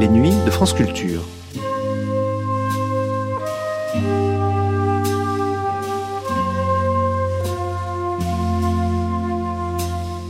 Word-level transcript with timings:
Les 0.00 0.08
nuits 0.08 0.34
de 0.44 0.50
France 0.50 0.74
Culture. 0.74 1.22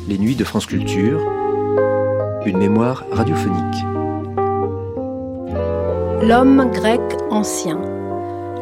Les 0.06 0.18
nuits 0.18 0.36
de 0.36 0.44
France 0.44 0.66
Culture. 0.66 1.20
Une 2.46 2.58
mémoire 2.58 3.04
radiophonique. 3.10 3.84
L'homme 6.22 6.70
grec 6.72 7.00
ancien. 7.30 7.80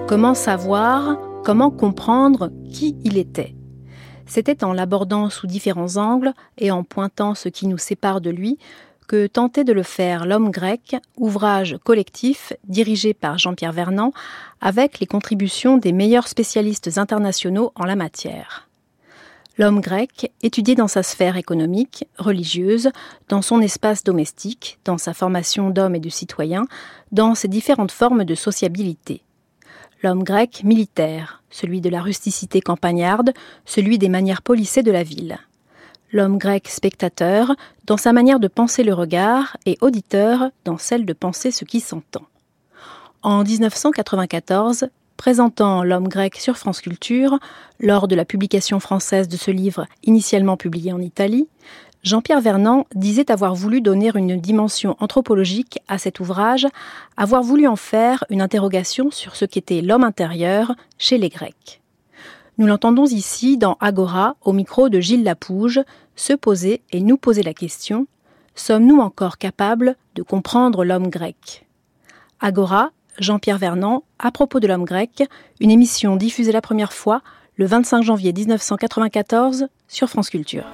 Comment 0.06 0.34
savoir, 0.34 1.18
comment 1.44 1.72
comprendre 1.72 2.52
qui 2.70 2.96
il 3.02 3.18
était? 3.18 3.56
C'était 4.24 4.62
en 4.62 4.72
l'abordant 4.72 5.30
sous 5.30 5.48
différents 5.48 5.96
angles 5.96 6.32
et 6.58 6.70
en 6.70 6.84
pointant 6.84 7.34
ce 7.34 7.48
qui 7.48 7.66
nous 7.66 7.78
sépare 7.78 8.20
de 8.20 8.30
lui 8.30 8.56
que 9.08 9.26
tentait 9.26 9.64
de 9.64 9.72
le 9.72 9.82
faire 9.82 10.26
L'homme 10.26 10.50
grec, 10.50 10.94
ouvrage 11.16 11.76
collectif 11.82 12.52
dirigé 12.64 13.14
par 13.14 13.38
Jean-Pierre 13.38 13.72
Vernant 13.72 14.12
avec 14.60 15.00
les 15.00 15.06
contributions 15.06 15.76
des 15.76 15.92
meilleurs 15.92 16.28
spécialistes 16.28 16.98
internationaux 16.98 17.72
en 17.74 17.84
la 17.84 17.96
matière. 17.96 18.68
L'homme 19.58 19.80
grec, 19.80 20.32
étudié 20.42 20.74
dans 20.74 20.88
sa 20.88 21.02
sphère 21.02 21.36
économique, 21.36 22.06
religieuse, 22.16 22.90
dans 23.28 23.42
son 23.42 23.60
espace 23.60 24.02
domestique, 24.02 24.78
dans 24.86 24.96
sa 24.96 25.12
formation 25.12 25.68
d'homme 25.68 25.94
et 25.94 26.00
de 26.00 26.08
citoyen, 26.08 26.64
dans 27.10 27.34
ses 27.34 27.48
différentes 27.48 27.92
formes 27.92 28.24
de 28.24 28.34
sociabilité. 28.34 29.22
L'homme 30.02 30.24
grec 30.24 30.64
militaire, 30.64 31.42
celui 31.50 31.82
de 31.82 31.90
la 31.90 32.00
rusticité 32.00 32.62
campagnarde, 32.62 33.34
celui 33.66 33.98
des 33.98 34.08
manières 34.08 34.40
polissées 34.40 34.82
de 34.82 34.90
la 34.90 35.02
ville. 35.02 35.38
L'homme 36.12 36.38
grec 36.38 36.68
spectateur, 36.68 37.54
dans 37.84 37.98
sa 37.98 38.14
manière 38.14 38.40
de 38.40 38.48
penser 38.48 38.84
le 38.84 38.94
regard, 38.94 39.58
et 39.66 39.76
auditeur, 39.82 40.50
dans 40.64 40.78
celle 40.78 41.04
de 41.04 41.12
penser 41.12 41.50
ce 41.50 41.66
qui 41.66 41.80
s'entend. 41.80 42.26
En 43.22 43.44
1994, 43.44 44.88
présentant 45.16 45.82
l'homme 45.82 46.08
grec 46.08 46.36
sur 46.36 46.56
France 46.56 46.80
Culture, 46.80 47.38
lors 47.80 48.08
de 48.08 48.14
la 48.14 48.24
publication 48.24 48.80
française 48.80 49.28
de 49.28 49.36
ce 49.36 49.50
livre 49.50 49.86
initialement 50.04 50.56
publié 50.56 50.92
en 50.92 51.00
Italie, 51.00 51.48
Jean-Pierre 52.02 52.40
Vernant 52.40 52.86
disait 52.96 53.30
avoir 53.30 53.54
voulu 53.54 53.80
donner 53.80 54.10
une 54.14 54.40
dimension 54.40 54.96
anthropologique 54.98 55.78
à 55.86 55.98
cet 55.98 56.18
ouvrage, 56.18 56.66
avoir 57.16 57.42
voulu 57.42 57.68
en 57.68 57.76
faire 57.76 58.24
une 58.28 58.42
interrogation 58.42 59.12
sur 59.12 59.36
ce 59.36 59.44
qu'était 59.44 59.82
l'homme 59.82 60.02
intérieur 60.02 60.72
chez 60.98 61.16
les 61.16 61.28
Grecs. 61.28 61.80
Nous 62.58 62.66
l'entendons 62.66 63.06
ici 63.06 63.56
dans 63.56 63.76
Agora, 63.80 64.36
au 64.42 64.52
micro 64.52 64.88
de 64.88 65.00
Gilles 65.00 65.22
Lapouge, 65.22 65.80
se 66.16 66.32
poser 66.32 66.82
et 66.90 67.00
nous 67.00 67.16
poser 67.16 67.42
la 67.42 67.54
question 67.54 68.06
sommes-nous 68.54 68.98
encore 68.98 69.38
capables 69.38 69.96
de 70.14 70.22
comprendre 70.22 70.84
l'homme 70.84 71.08
grec? 71.08 71.66
Agora 72.40 72.90
Jean-Pierre 73.18 73.58
Vernant, 73.58 74.04
à 74.18 74.30
propos 74.30 74.60
de 74.60 74.66
l'homme 74.66 74.84
grec, 74.84 75.22
une 75.60 75.70
émission 75.70 76.16
diffusée 76.16 76.52
la 76.52 76.60
première 76.60 76.92
fois 76.92 77.22
le 77.56 77.66
25 77.66 78.02
janvier 78.02 78.32
1994 78.32 79.66
sur 79.88 80.08
France 80.08 80.30
Culture. 80.30 80.64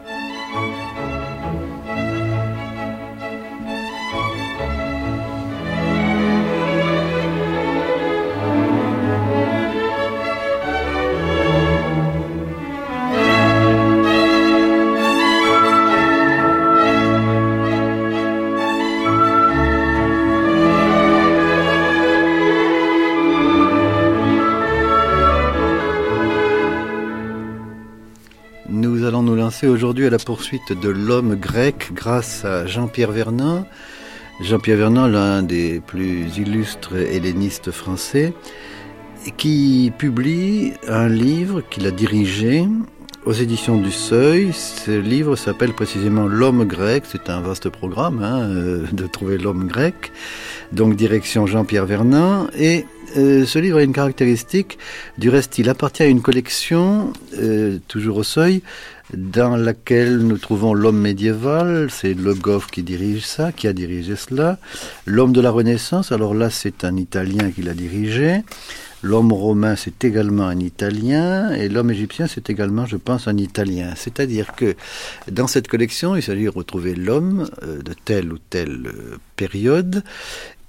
Aujourd'hui 29.66 30.06
à 30.06 30.10
la 30.10 30.19
poursuite 30.19 30.72
de 30.72 30.88
l'homme 30.88 31.34
grec 31.34 31.91
grâce 31.94 32.44
à 32.44 32.66
Jean-Pierre 32.66 33.12
Vernon. 33.12 33.64
Jean-Pierre 34.42 34.76
Vernon, 34.76 35.06
l'un 35.06 35.42
des 35.42 35.81
plus 35.81 36.36
illustres 36.36 36.94
hellénistes 36.97 37.70
français, 37.70 38.34
qui 39.38 39.91
publie 39.97 40.75
un 40.86 41.09
livre 41.09 41.62
qu'il 41.62 41.86
a 41.86 41.91
dirigé 41.91 42.66
aux 43.25 43.32
éditions 43.32 43.78
du 43.78 43.91
Seuil. 43.91 44.53
Ce 44.53 44.91
livre 44.91 45.34
s'appelle 45.34 45.72
précisément 45.72 46.26
L'homme 46.26 46.65
grec. 46.65 47.04
C'est 47.06 47.30
un 47.30 47.41
vaste 47.41 47.70
programme 47.70 48.22
hein, 48.22 48.41
euh, 48.42 48.86
de 48.92 49.06
trouver 49.06 49.38
l'homme 49.38 49.66
grec. 49.66 50.12
Donc 50.72 50.94
direction 50.94 51.47
Jean-Pierre 51.47 51.86
Vernon. 51.86 52.48
Et 52.59 52.84
euh, 53.17 53.47
ce 53.47 53.59
livre 53.59 53.79
a 53.79 53.83
une 53.83 53.93
caractéristique. 53.93 54.79
Du 55.17 55.29
reste, 55.29 55.59
il 55.59 55.69
appartient 55.69 56.03
à 56.03 56.07
une 56.07 56.23
collection, 56.23 57.13
euh, 57.39 57.79
toujours 57.89 58.19
au 58.19 58.23
Seuil, 58.23 58.63
dans 59.15 59.57
laquelle 59.57 60.19
nous 60.19 60.37
trouvons 60.37 60.75
l'homme 60.75 60.99
médiéval, 60.99 61.89
c'est 61.91 62.15
Le 62.15 62.35
Goff 62.35 62.67
qui 62.67 62.83
dirige 62.83 63.25
ça, 63.25 63.53
qui 63.53 63.67
a 63.67 63.73
dirigé 63.73 64.17
cela. 64.17 64.59
L'homme 65.07 65.33
de 65.33 65.41
la 65.41 65.51
Renaissance, 65.51 66.13
alors 66.13 66.35
là 66.35 66.51
c'est 66.51 66.85
un 66.85 66.97
Italien 66.97 67.51
qui 67.51 67.63
l'a 67.63 67.75
dirigé. 67.75 68.43
L'homme 69.01 69.33
romain, 69.33 69.77
c'est 69.77 70.05
également 70.05 70.49
un 70.49 70.59
Italien, 70.59 71.53
et 71.53 71.69
l'homme 71.69 71.93
égyptien, 71.93 72.27
c'est 72.27 72.51
également, 72.51 72.85
je 72.85 72.97
pense, 72.97 73.29
un 73.29 73.37
Italien. 73.37 73.93
C'est-à-dire 73.95 74.57
que 74.57 74.75
dans 75.31 75.47
cette 75.47 75.69
collection, 75.69 76.17
il 76.17 76.23
s'agit 76.23 76.45
de 76.45 76.51
retrouver 76.51 76.97
l'homme 76.97 77.49
euh, 77.63 77.81
de 77.81 77.95
telle 78.05 78.33
ou 78.33 78.39
telle 78.51 78.91
période, 79.37 80.03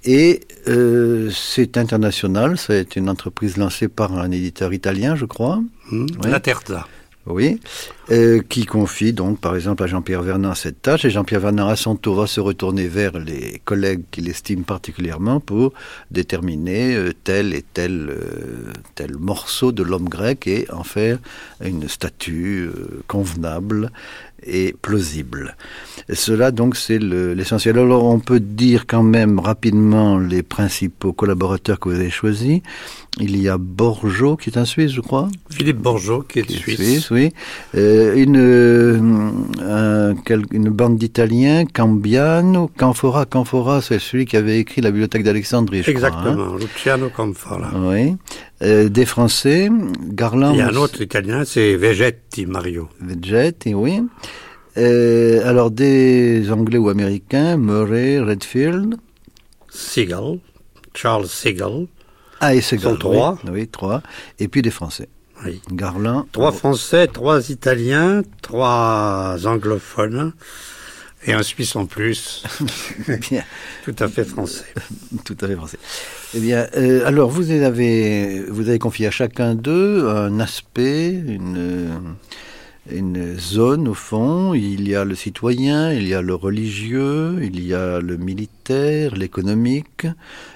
et 0.03 0.41
euh, 0.67 1.29
c'est 1.31 1.77
international, 1.77 2.57
c'est 2.57 2.95
une 2.95 3.09
entreprise 3.09 3.57
lancée 3.57 3.87
par 3.87 4.17
un 4.17 4.31
éditeur 4.31 4.73
italien, 4.73 5.15
je 5.15 5.25
crois. 5.25 5.61
Mmh, 5.91 6.07
La 6.23 6.39
Terza. 6.39 6.87
Oui, 7.25 7.59
euh, 8.09 8.41
qui 8.47 8.65
confie 8.65 9.13
donc 9.13 9.39
par 9.39 9.55
exemple 9.55 9.83
à 9.83 9.87
Jean-Pierre 9.87 10.23
Vernant 10.23 10.55
cette 10.55 10.81
tâche 10.81 11.05
et 11.05 11.11
Jean-Pierre 11.11 11.41
Vernant 11.41 11.67
à 11.67 11.75
son 11.75 11.95
tour 11.95 12.15
va 12.15 12.27
se 12.27 12.39
retourner 12.39 12.87
vers 12.87 13.19
les 13.19 13.61
collègues 13.65 14.01
qu'il 14.09 14.27
estime 14.29 14.63
particulièrement 14.63 15.39
pour 15.39 15.73
déterminer 16.09 16.95
euh, 16.95 17.11
tel 17.23 17.53
et 17.53 17.61
tel 17.61 18.09
euh, 18.09 18.73
tel 18.95 19.17
morceau 19.17 19.71
de 19.71 19.83
l'homme 19.83 20.09
grec 20.09 20.47
et 20.47 20.65
en 20.71 20.83
faire 20.83 21.19
une 21.63 21.87
statue 21.87 22.69
convenable 23.07 23.91
et 24.45 24.75
plausible. 24.81 25.55
Et 26.07 26.15
cela 26.15 26.51
donc 26.51 26.75
c'est 26.75 26.99
l'essentiel. 26.99 27.77
Alors 27.77 28.05
on 28.05 28.19
peut 28.19 28.39
dire 28.39 28.85
quand 28.87 29.03
même 29.03 29.39
rapidement 29.39 30.17
les 30.17 30.43
principaux 30.43 31.13
collaborateurs 31.13 31.79
que 31.79 31.89
vous 31.89 31.95
avez 31.95 32.09
choisis. 32.09 32.61
Il 33.19 33.35
y 33.41 33.49
a 33.49 33.57
Borjo 33.57 34.37
qui 34.37 34.49
est 34.51 34.57
un 34.57 34.65
Suisse, 34.65 34.91
je 34.91 35.01
crois. 35.01 35.29
Philippe 35.49 35.77
Borjo 35.79 36.21
qui 36.21 36.39
est, 36.39 36.49
suisse. 36.49 37.09
oui. 37.11 37.33
Euh, 37.75 38.15
une, 38.15 38.37
euh, 38.37 40.13
une 40.51 40.69
bande 40.69 40.97
d'Italiens, 40.97 41.65
Cambiano, 41.65 42.69
Canfora. 42.77 43.25
Canfora, 43.25 43.81
c'est 43.81 43.99
celui 43.99 44.25
qui 44.25 44.37
avait 44.37 44.59
écrit 44.59 44.81
la 44.81 44.91
bibliothèque 44.91 45.23
d'Alexandrie, 45.23 45.83
je 45.83 45.91
Exactement, 45.91 46.21
crois. 46.21 46.31
Exactement, 46.33 46.55
Luciano 46.57 47.09
Canfora. 47.09 47.71
Oui. 47.75 48.15
Euh, 48.61 48.89
des 48.89 49.05
Français, 49.05 49.69
Garland. 50.01 50.53
Il 50.53 50.57
y 50.57 50.61
a 50.61 50.67
un 50.67 50.75
autre 50.75 51.01
Italien, 51.01 51.45
c'est 51.45 51.75
Vegetti 51.75 52.45
Mario. 52.45 52.89
Vegetti, 52.99 53.73
oui. 53.73 54.01
Euh, 54.77 55.47
alors 55.47 55.71
des 55.71 56.51
Anglais 56.51 56.77
ou 56.77 56.89
Américains, 56.89 57.55
Murray, 57.57 58.19
Redfield. 58.19 58.95
Seagull, 59.69 60.39
Charles 60.93 61.27
Seagull. 61.27 61.87
Ah, 62.41 62.53
et 62.53 62.61
Seagull. 62.61 62.91
Sont 62.91 62.97
trois. 62.97 63.39
Oui, 63.49 63.67
trois. 63.67 64.01
Et 64.39 64.47
puis 64.47 64.61
des 64.61 64.71
Français. 64.71 65.07
Oui. 65.45 65.61
Garland. 65.71 66.25
Trois 66.33 66.51
Français, 66.51 67.07
trois 67.07 67.49
Italiens, 67.49 68.23
trois 68.41 69.37
anglophones 69.45 70.33
et 71.25 71.33
un 71.33 71.43
Suisse 71.43 71.75
en 71.75 71.85
plus. 71.85 72.43
Bien. 73.29 73.43
Tout 73.83 73.95
à 73.99 74.07
fait 74.07 74.23
français. 74.23 74.65
Tout 75.25 75.37
à 75.41 75.47
fait 75.47 75.55
français. 75.55 75.79
Eh 76.35 76.39
bien, 76.39 76.67
euh, 76.77 77.05
alors 77.05 77.29
vous 77.29 77.51
avez 77.51 78.41
vous 78.49 78.69
avez 78.69 78.79
confié 78.79 79.07
à 79.07 79.11
chacun 79.11 79.55
d'eux 79.55 80.07
un 80.07 80.39
aspect, 80.39 81.09
une 81.09 82.15
une 82.91 83.37
zone 83.37 83.87
au 83.87 83.93
fond. 83.93 84.53
Il 84.53 84.87
y 84.87 84.95
a 84.95 85.05
le 85.05 85.15
citoyen, 85.15 85.93
il 85.93 86.07
y 86.07 86.13
a 86.13 86.21
le 86.21 86.33
religieux, 86.33 87.39
il 87.41 87.65
y 87.65 87.73
a 87.73 87.99
le 87.99 88.17
militaire, 88.17 89.15
l'économique, 89.15 90.07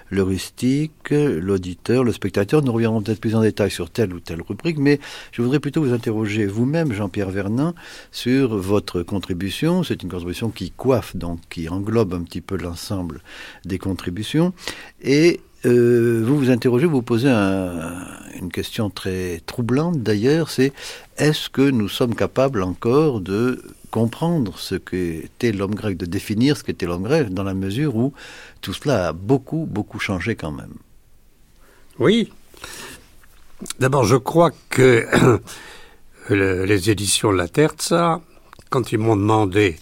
le 0.09 0.23
rustique, 0.23 1.09
l'auditeur, 1.11 2.03
le 2.03 2.11
spectateur. 2.11 2.63
Nous 2.63 2.71
reviendrons 2.71 3.01
peut-être 3.01 3.19
plus 3.19 3.35
en 3.35 3.41
détail 3.41 3.71
sur 3.71 3.89
telle 3.89 4.13
ou 4.13 4.19
telle 4.19 4.41
rubrique, 4.41 4.77
mais 4.77 4.99
je 5.31 5.41
voudrais 5.41 5.59
plutôt 5.59 5.81
vous 5.83 5.93
interroger 5.93 6.45
vous-même, 6.45 6.93
Jean-Pierre 6.93 7.29
Vernin, 7.29 7.73
sur 8.11 8.57
votre 8.57 9.03
contribution. 9.03 9.83
C'est 9.83 10.03
une 10.03 10.09
contribution 10.09 10.49
qui 10.49 10.71
coiffe, 10.71 11.15
donc 11.15 11.39
qui 11.49 11.69
englobe 11.69 12.13
un 12.13 12.21
petit 12.21 12.41
peu 12.41 12.57
l'ensemble 12.57 13.21
des 13.65 13.77
contributions. 13.77 14.53
Et 15.01 15.41
euh, 15.65 16.21
vous 16.25 16.38
vous 16.38 16.50
interrogez, 16.50 16.86
vous 16.86 17.01
posez 17.01 17.30
une 17.30 18.51
question 18.51 18.89
très 18.89 19.42
troublante 19.45 20.01
d'ailleurs, 20.01 20.50
c'est 20.50 20.74
est-ce 21.18 21.50
que 21.50 21.62
nous 21.62 21.88
sommes 21.88 22.15
capables 22.15 22.63
encore 22.63 23.21
de 23.21 23.62
comprendre 23.92 24.57
ce 24.57 24.75
qu'était 24.75 25.51
l'homme 25.51 25.75
grec, 25.75 25.98
de 25.98 26.06
définir 26.06 26.57
ce 26.57 26.63
qu'était 26.63 26.86
l'homme 26.86 27.04
grec, 27.04 27.30
dans 27.30 27.44
la 27.44 27.54
mesure 27.54 27.95
où 27.95 28.13
tout 28.62 28.74
cela 28.74 29.10
a 29.10 29.13
beaucoup, 29.13 29.68
beaucoup 29.69 30.00
changé 30.00 30.36
quand 30.36 30.51
même? 30.51 30.74
Oui. 32.00 32.31
D'abord, 33.80 34.04
je 34.04 34.18
crois 34.18 34.51
que 34.69 35.07
les 36.30 36.89
éditions 36.89 37.31
La 37.31 37.48
Terza, 37.48 38.21
quand 38.69 38.92
ils 38.92 38.98
m'ont 38.98 39.15
demandé 39.15 39.77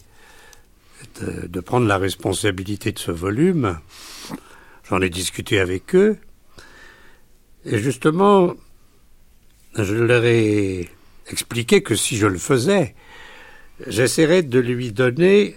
de 1.22 1.60
prendre 1.60 1.88
la 1.88 1.98
responsabilité 1.98 2.92
de 2.92 3.00
ce 3.00 3.12
volume, 3.12 3.78
J'en 4.92 5.00
ai 5.00 5.10
discuté 5.10 5.58
avec 5.58 5.96
eux. 5.96 6.18
Et 7.64 7.78
justement, 7.78 8.56
je 9.74 9.96
leur 9.96 10.26
ai 10.26 10.90
expliqué 11.30 11.82
que 11.82 11.96
si 11.96 12.18
je 12.18 12.28
le 12.28 12.38
faisais, 12.38 12.94
j'essaierais 13.88 14.44
de 14.44 14.60
lui 14.60 14.92
donner 14.92 15.56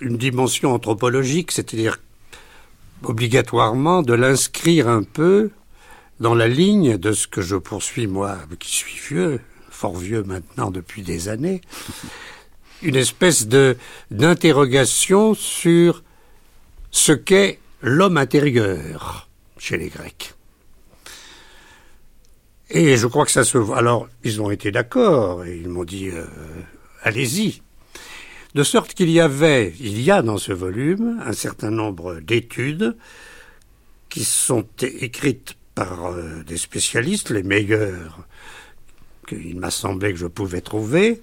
une 0.00 0.16
dimension 0.16 0.72
anthropologique, 0.72 1.52
c'est-à-dire 1.52 1.98
obligatoirement 3.04 4.00
de 4.00 4.14
l'inscrire 4.14 4.88
un 4.88 5.02
peu 5.02 5.50
dans 6.18 6.34
la 6.34 6.48
ligne 6.48 6.96
de 6.96 7.12
ce 7.12 7.26
que 7.26 7.42
je 7.42 7.56
poursuis 7.56 8.06
moi, 8.06 8.38
qui 8.58 8.74
suis 8.74 8.98
vieux, 8.98 9.40
fort 9.68 9.96
vieux 9.96 10.22
maintenant 10.22 10.70
depuis 10.70 11.02
des 11.02 11.28
années, 11.28 11.60
une 12.80 12.96
espèce 12.96 13.46
de 13.46 13.76
d'interrogation 14.10 15.34
sur 15.34 16.02
ce 16.90 17.12
qu'est 17.12 17.58
l'homme 17.82 18.16
intérieur 18.16 19.28
chez 19.58 19.76
les 19.76 19.88
Grecs. 19.88 20.34
Et 22.70 22.96
je 22.96 23.06
crois 23.06 23.26
que 23.26 23.30
ça 23.30 23.44
se 23.44 23.58
voit. 23.58 23.76
Alors, 23.76 24.08
ils 24.24 24.40
ont 24.40 24.50
été 24.50 24.70
d'accord 24.70 25.44
et 25.44 25.58
ils 25.58 25.68
m'ont 25.68 25.84
dit 25.84 26.08
euh, 26.08 26.24
allez-y. 27.02 27.60
De 28.54 28.62
sorte 28.62 28.94
qu'il 28.94 29.10
y 29.10 29.20
avait, 29.20 29.74
il 29.80 30.00
y 30.00 30.10
a 30.10 30.22
dans 30.22 30.38
ce 30.38 30.52
volume 30.52 31.22
un 31.24 31.32
certain 31.32 31.70
nombre 31.70 32.20
d'études 32.20 32.96
qui 34.08 34.24
sont 34.24 34.66
écrites 34.80 35.56
par 35.74 36.06
euh, 36.06 36.42
des 36.46 36.58
spécialistes, 36.58 37.30
les 37.30 37.42
meilleurs 37.42 38.26
qu'il 39.26 39.58
m'a 39.58 39.70
semblé 39.70 40.12
que 40.12 40.18
je 40.18 40.26
pouvais 40.26 40.60
trouver, 40.60 41.22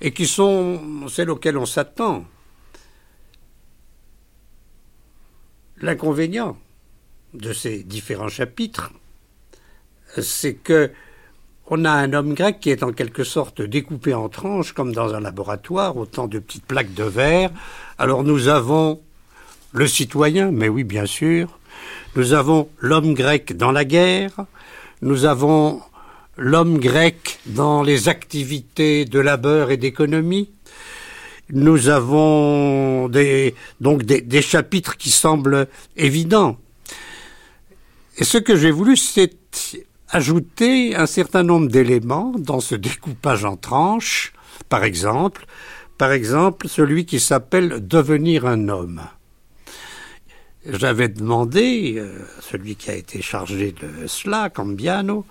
et 0.00 0.12
qui 0.12 0.26
sont 0.26 1.08
celles 1.08 1.30
auxquelles 1.30 1.58
on 1.58 1.66
s'attend. 1.66 2.26
L'inconvénient 5.82 6.56
de 7.34 7.52
ces 7.52 7.82
différents 7.82 8.28
chapitres, 8.28 8.92
c'est 10.16 10.54
que 10.54 10.92
on 11.66 11.84
a 11.84 11.90
un 11.90 12.12
homme 12.12 12.34
grec 12.34 12.60
qui 12.60 12.70
est 12.70 12.84
en 12.84 12.92
quelque 12.92 13.24
sorte 13.24 13.62
découpé 13.62 14.14
en 14.14 14.28
tranches, 14.28 14.72
comme 14.72 14.92
dans 14.92 15.14
un 15.14 15.20
laboratoire, 15.20 15.96
autant 15.96 16.28
de 16.28 16.38
petites 16.38 16.66
plaques 16.66 16.94
de 16.94 17.02
verre. 17.02 17.50
Alors 17.98 18.22
nous 18.22 18.46
avons 18.46 19.00
le 19.72 19.88
citoyen, 19.88 20.52
mais 20.52 20.68
oui, 20.68 20.84
bien 20.84 21.06
sûr. 21.06 21.58
Nous 22.14 22.32
avons 22.32 22.68
l'homme 22.78 23.14
grec 23.14 23.56
dans 23.56 23.72
la 23.72 23.84
guerre. 23.84 24.32
Nous 25.00 25.24
avons 25.24 25.80
l'homme 26.36 26.78
grec 26.78 27.40
dans 27.46 27.82
les 27.82 28.08
activités 28.08 29.04
de 29.04 29.18
labeur 29.18 29.72
et 29.72 29.78
d'économie 29.78 30.50
nous 31.50 31.88
avons 31.88 33.08
des, 33.08 33.54
donc 33.80 34.04
des, 34.04 34.42
chapitres 34.42 34.96
qui 34.96 35.10
semblent 35.10 35.68
évidents. 35.96 36.58
Et 38.16 38.24
ce 38.24 38.38
que 38.38 38.56
j'ai 38.56 38.70
voulu, 38.70 38.96
c'est 38.96 39.36
ajouter 40.08 40.94
un 40.94 41.06
certain 41.06 41.42
nombre 41.42 41.68
d'éléments 41.68 42.32
dans 42.38 42.60
ce 42.60 42.74
découpage 42.74 43.44
en 43.44 43.56
tranches. 43.56 44.32
Par 44.68 44.84
exemple, 44.84 45.46
par 45.98 46.12
exemple, 46.12 46.68
celui 46.68 47.06
qui 47.06 47.20
s'appelle 47.20 47.86
devenir 47.86 48.46
un 48.46 48.68
homme. 48.68 49.02
J'avais 50.64 51.08
demandé, 51.08 51.94
euh, 51.96 52.24
celui 52.40 52.76
qui 52.76 52.90
a 52.90 52.94
été 52.94 53.20
chargé 53.20 53.72
de 53.72 54.06
cela, 54.06 54.48
Cambiano, 54.48 55.26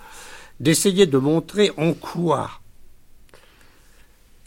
d'essayer 0.59 1.05
de 1.05 1.17
montrer 1.17 1.71
en 1.77 1.93
quoi 1.93 2.51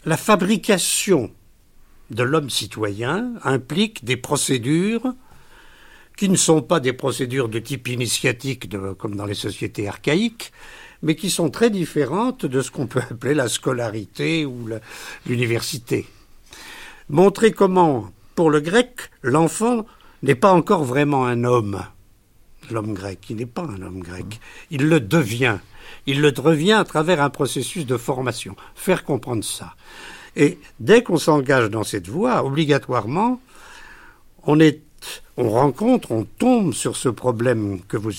la 0.05 0.17
fabrication 0.17 1.31
de 2.11 2.23
l'homme 2.23 2.49
citoyen 2.49 3.33
implique 3.43 4.05
des 4.05 4.17
procédures 4.17 5.13
qui 6.17 6.29
ne 6.29 6.35
sont 6.35 6.61
pas 6.61 6.79
des 6.79 6.93
procédures 6.93 7.49
de 7.49 7.59
type 7.59 7.87
initiatique 7.87 8.69
comme 8.97 9.15
dans 9.15 9.25
les 9.25 9.33
sociétés 9.33 9.87
archaïques, 9.87 10.51
mais 11.01 11.15
qui 11.15 11.29
sont 11.29 11.49
très 11.49 11.69
différentes 11.69 12.45
de 12.45 12.61
ce 12.61 12.71
qu'on 12.71 12.87
peut 12.87 13.01
appeler 13.09 13.33
la 13.33 13.49
scolarité 13.49 14.45
ou 14.45 14.69
l'université. 15.25 16.05
Montrer 17.09 17.51
comment, 17.51 18.11
pour 18.33 18.49
le 18.49 18.61
grec, 18.61 19.11
l'enfant 19.21 19.85
n'est 20.23 20.35
pas 20.35 20.53
encore 20.53 20.83
vraiment 20.83 21.25
un 21.25 21.43
homme. 21.43 21.83
L'homme 22.71 22.93
grec, 22.93 23.19
il 23.29 23.35
n'est 23.35 23.45
pas 23.45 23.63
un 23.63 23.81
homme 23.81 23.99
grec. 23.99 24.39
Il 24.71 24.87
le 24.87 24.99
devient. 24.99 25.57
Il 26.07 26.21
le 26.21 26.31
devient 26.31 26.73
à 26.73 26.83
travers 26.83 27.21
un 27.21 27.29
processus 27.29 27.85
de 27.85 27.97
formation. 27.97 28.55
Faire 28.73 29.03
comprendre 29.03 29.43
ça. 29.43 29.75
Et 30.35 30.59
dès 30.79 31.03
qu'on 31.03 31.17
s'engage 31.17 31.69
dans 31.69 31.83
cette 31.83 32.07
voie, 32.07 32.43
obligatoirement, 32.43 33.39
on 34.45 35.49
rencontre, 35.49 36.11
on 36.11 36.23
tombe 36.23 36.73
sur 36.73 36.95
ce 36.95 37.09
problème 37.09 37.79
que 37.87 37.97
vous, 37.97 38.11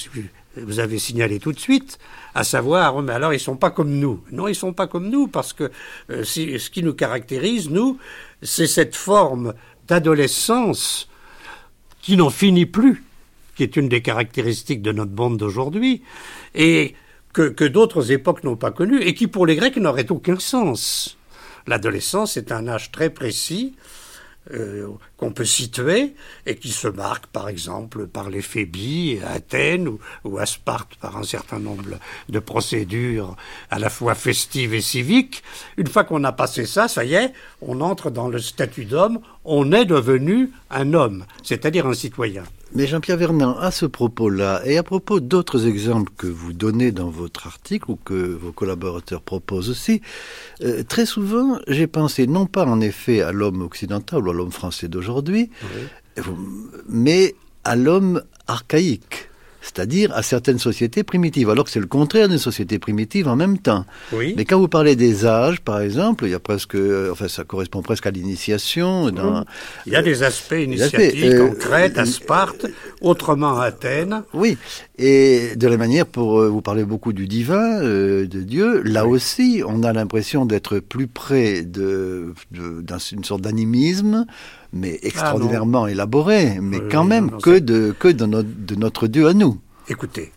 avez 0.78 0.98
signalé 0.98 1.38
tout 1.38 1.52
de 1.52 1.58
suite, 1.58 1.98
à 2.34 2.44
savoir, 2.44 3.02
mais 3.02 3.12
alors 3.12 3.34
ils 3.34 3.40
sont 3.40 3.56
pas 3.56 3.70
comme 3.70 3.90
nous. 3.90 4.22
Non, 4.32 4.48
ils 4.48 4.54
sont 4.54 4.72
pas 4.72 4.86
comme 4.86 5.08
nous 5.08 5.28
parce 5.28 5.52
que 5.52 5.70
euh, 6.10 6.24
ce 6.24 6.70
qui 6.70 6.82
nous 6.82 6.94
caractérise, 6.94 7.70
nous, 7.70 7.98
c'est 8.42 8.66
cette 8.66 8.96
forme 8.96 9.54
d'adolescence 9.88 11.08
qui 12.00 12.16
n'en 12.16 12.30
finit 12.30 12.66
plus, 12.66 13.04
qui 13.56 13.62
est 13.62 13.76
une 13.76 13.88
des 13.88 14.02
caractéristiques 14.02 14.82
de 14.82 14.92
notre 14.92 15.10
bande 15.10 15.36
d'aujourd'hui, 15.38 16.02
et 16.54 16.94
que, 17.32 17.48
que 17.48 17.64
d'autres 17.64 18.12
époques 18.12 18.44
n'ont 18.44 18.56
pas 18.56 18.70
connue, 18.70 19.02
et 19.02 19.14
qui 19.14 19.26
pour 19.26 19.44
les 19.44 19.56
Grecs 19.56 19.76
n'aurait 19.76 20.10
aucun 20.10 20.38
sens. 20.38 21.18
L'adolescence 21.66 22.36
est 22.36 22.52
un 22.52 22.68
âge 22.68 22.92
très 22.92 23.10
précis 23.10 23.74
euh, 24.52 24.88
qu'on 25.16 25.30
peut 25.30 25.44
situer 25.44 26.14
et 26.44 26.56
qui 26.56 26.70
se 26.70 26.88
marque 26.88 27.26
par 27.28 27.48
exemple 27.48 28.06
par 28.06 28.28
les 28.28 28.42
phébies 28.42 29.18
à 29.24 29.32
Athènes 29.32 29.88
ou, 30.24 30.38
à 30.38 30.46
Sparte 30.46 30.96
par 30.96 31.16
un 31.16 31.22
certain 31.22 31.58
nombre 31.58 31.98
de 32.28 32.38
procédures 32.38 33.36
à 33.70 33.78
la 33.78 33.90
fois 33.90 34.14
festives 34.14 34.74
et 34.74 34.80
civiques. 34.80 35.42
Une 35.76 35.86
fois 35.86 36.04
qu'on 36.04 36.24
a 36.24 36.32
passé 36.32 36.66
ça, 36.66 36.88
ça 36.88 37.04
y 37.04 37.14
est, 37.14 37.32
on 37.62 37.80
entre 37.80 38.10
dans 38.10 38.28
le 38.28 38.38
statut 38.38 38.84
d'homme, 38.84 39.20
on 39.44 39.72
est 39.72 39.84
devenu 39.84 40.50
un 40.70 40.92
homme, 40.92 41.24
c'est-à-dire 41.42 41.86
un 41.86 41.94
citoyen. 41.94 42.42
Mais 42.74 42.88
Jean-Pierre 42.88 43.16
Vernon, 43.16 43.56
à 43.56 43.70
ce 43.70 43.86
propos-là, 43.86 44.60
et 44.64 44.76
à 44.76 44.82
propos 44.82 45.20
d'autres 45.20 45.68
exemples 45.68 46.12
que 46.16 46.26
vous 46.26 46.52
donnez 46.52 46.90
dans 46.90 47.10
votre 47.10 47.46
article 47.46 47.92
ou 47.92 47.96
que 47.96 48.14
vos 48.14 48.50
collaborateurs 48.50 49.22
proposent 49.22 49.70
aussi, 49.70 50.02
euh, 50.62 50.82
très 50.82 51.06
souvent, 51.06 51.60
j'ai 51.68 51.86
pensé 51.86 52.26
non 52.26 52.46
pas 52.46 52.66
en 52.66 52.80
effet 52.80 53.20
à 53.20 53.30
l'homme 53.30 53.62
occidental 53.62 54.26
ou 54.26 54.30
à 54.30 54.34
l'homme 54.34 54.50
français 54.50 54.88
d'aujourd'hui, 54.88 55.05
mais 56.88 57.34
à 57.64 57.76
l'homme 57.76 58.22
archaïque 58.46 59.28
c'est-à-dire 59.66 60.12
à 60.14 60.22
certaines 60.22 60.60
sociétés 60.60 61.02
primitives, 61.02 61.50
alors 61.50 61.64
que 61.64 61.70
c'est 61.70 61.80
le 61.80 61.86
contraire 61.86 62.28
d'une 62.28 62.38
société 62.38 62.78
primitive 62.78 63.26
en 63.26 63.34
même 63.34 63.58
temps. 63.58 63.84
Oui. 64.12 64.32
Mais 64.36 64.44
quand 64.44 64.60
vous 64.60 64.68
parlez 64.68 64.94
des 64.94 65.26
âges, 65.26 65.60
par 65.60 65.80
exemple, 65.80 66.24
il 66.24 66.30
y 66.30 66.34
a 66.34 66.38
presque, 66.38 66.76
euh, 66.76 67.10
enfin, 67.10 67.26
ça 67.26 67.42
correspond 67.42 67.82
presque 67.82 68.06
à 68.06 68.12
l'initiation. 68.12 69.08
Il 69.86 69.92
y 69.92 69.96
a 69.96 70.02
des 70.02 70.22
aspects 70.22 70.52
initiatiques 70.52 71.24
euh, 71.24 71.50
en 71.50 71.54
Crète, 71.54 71.98
à 71.98 72.06
Sparte, 72.06 72.66
autrement 73.00 73.58
à 73.58 73.64
Athènes. 73.66 74.22
Oui, 74.32 74.56
et 74.98 75.56
de 75.56 75.66
la 75.66 75.76
manière, 75.76 76.06
pour 76.06 76.40
euh, 76.40 76.48
vous 76.48 76.62
parler 76.62 76.84
beaucoup 76.84 77.12
du 77.12 77.26
divin, 77.26 77.80
de 77.82 78.26
Dieu, 78.26 78.82
là 78.82 79.06
aussi, 79.06 79.62
on 79.66 79.82
a 79.82 79.92
l'impression 79.92 80.46
d'être 80.46 80.78
plus 80.78 81.08
près 81.08 81.62
de, 81.62 82.34
d'une 82.52 83.24
sorte 83.24 83.40
d'animisme 83.42 84.26
mais 84.76 84.98
ah 85.02 85.06
extraordinairement 85.06 85.86
élaboré, 85.86 86.58
mais 86.60 86.80
quand 86.90 87.04
même 87.04 87.30
que, 87.40 87.58
de, 87.58 87.94
que 87.98 88.08
de, 88.08 88.26
notre, 88.26 88.48
de 88.48 88.74
notre 88.74 89.06
Dieu 89.06 89.26
à 89.28 89.34
nous. 89.34 89.60
Écoutez, 89.88 90.32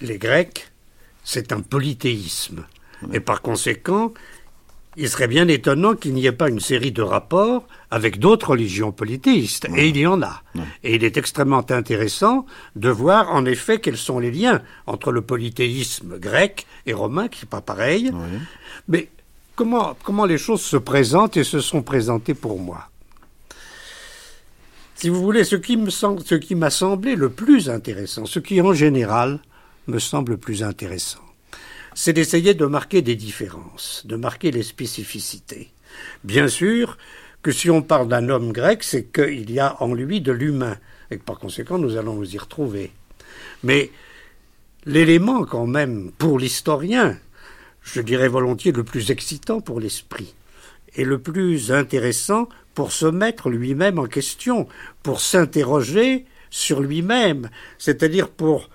les 0.00 0.18
Grecs, 0.18 0.72
c'est 1.24 1.52
un 1.52 1.60
polythéisme. 1.60 2.64
Et 3.12 3.20
par 3.20 3.42
conséquent, 3.42 4.12
il 4.96 5.08
serait 5.10 5.28
bien 5.28 5.46
étonnant 5.48 5.94
qu'il 5.94 6.14
n'y 6.14 6.26
ait 6.26 6.32
pas 6.32 6.48
une 6.48 6.60
série 6.60 6.92
de 6.92 7.02
rapports 7.02 7.66
avec 7.90 8.18
d'autres 8.18 8.50
religions 8.50 8.92
polythéistes. 8.92 9.68
Et 9.76 9.88
il 9.88 9.96
y 9.96 10.06
en 10.06 10.22
a. 10.22 10.42
Et 10.82 10.94
il 10.94 11.04
est 11.04 11.18
extrêmement 11.18 11.64
intéressant 11.70 12.46
de 12.76 12.88
voir 12.88 13.30
en 13.30 13.44
effet 13.44 13.78
quels 13.78 13.98
sont 13.98 14.18
les 14.18 14.30
liens 14.30 14.62
entre 14.86 15.12
le 15.12 15.20
polythéisme 15.20 16.18
grec 16.18 16.66
et 16.86 16.94
romain, 16.94 17.28
qui 17.28 17.44
n'est 17.44 17.48
pas 17.50 17.60
pareil. 17.60 18.10
Mais 18.88 19.08
comment, 19.54 19.96
comment 20.02 20.24
les 20.24 20.38
choses 20.38 20.62
se 20.62 20.78
présentent 20.78 21.36
et 21.36 21.44
se 21.44 21.60
sont 21.60 21.82
présentées 21.82 22.34
pour 22.34 22.58
moi? 22.58 22.88
Si 24.96 25.10
vous 25.10 25.20
voulez, 25.20 25.44
ce 25.44 25.56
qui, 25.56 25.76
m'a 26.56 26.70
semblé 26.70 27.16
le 27.16 27.28
plus 27.28 27.68
intéressant, 27.68 28.24
ce 28.24 28.38
qui 28.38 28.62
en 28.62 28.72
général 28.72 29.40
me 29.88 29.98
semble 29.98 30.32
le 30.32 30.38
plus 30.38 30.62
intéressant, 30.62 31.20
c'est 31.94 32.14
d'essayer 32.14 32.54
de 32.54 32.64
marquer 32.64 33.02
des 33.02 33.14
différences, 33.14 34.06
de 34.06 34.16
marquer 34.16 34.50
les 34.50 34.62
spécificités. 34.62 35.70
Bien 36.24 36.48
sûr 36.48 36.96
que 37.42 37.52
si 37.52 37.68
on 37.68 37.82
parle 37.82 38.08
d'un 38.08 38.30
homme 38.30 38.52
grec, 38.52 38.82
c'est 38.82 39.04
qu'il 39.12 39.50
y 39.50 39.60
a 39.60 39.76
en 39.82 39.92
lui 39.92 40.22
de 40.22 40.32
l'humain, 40.32 40.78
et 41.10 41.18
que 41.18 41.24
par 41.24 41.38
conséquent 41.38 41.76
nous 41.76 41.98
allons 41.98 42.14
nous 42.14 42.34
y 42.34 42.38
retrouver. 42.38 42.90
Mais 43.64 43.90
l'élément 44.86 45.44
quand 45.44 45.66
même 45.66 46.10
pour 46.16 46.38
l'historien, 46.38 47.18
je 47.82 48.00
dirais 48.00 48.28
volontiers 48.28 48.72
le 48.72 48.82
plus 48.82 49.10
excitant 49.10 49.60
pour 49.60 49.78
l'esprit, 49.78 50.34
et 50.94 51.04
le 51.04 51.18
plus 51.18 51.70
intéressant 51.70 52.48
pour 52.76 52.92
se 52.92 53.06
mettre 53.06 53.48
lui-même 53.48 53.98
en 53.98 54.04
question, 54.04 54.68
pour 55.02 55.20
s'interroger 55.20 56.26
sur 56.50 56.80
lui-même, 56.80 57.48
c'est-à-dire 57.78 58.28
pour 58.28 58.68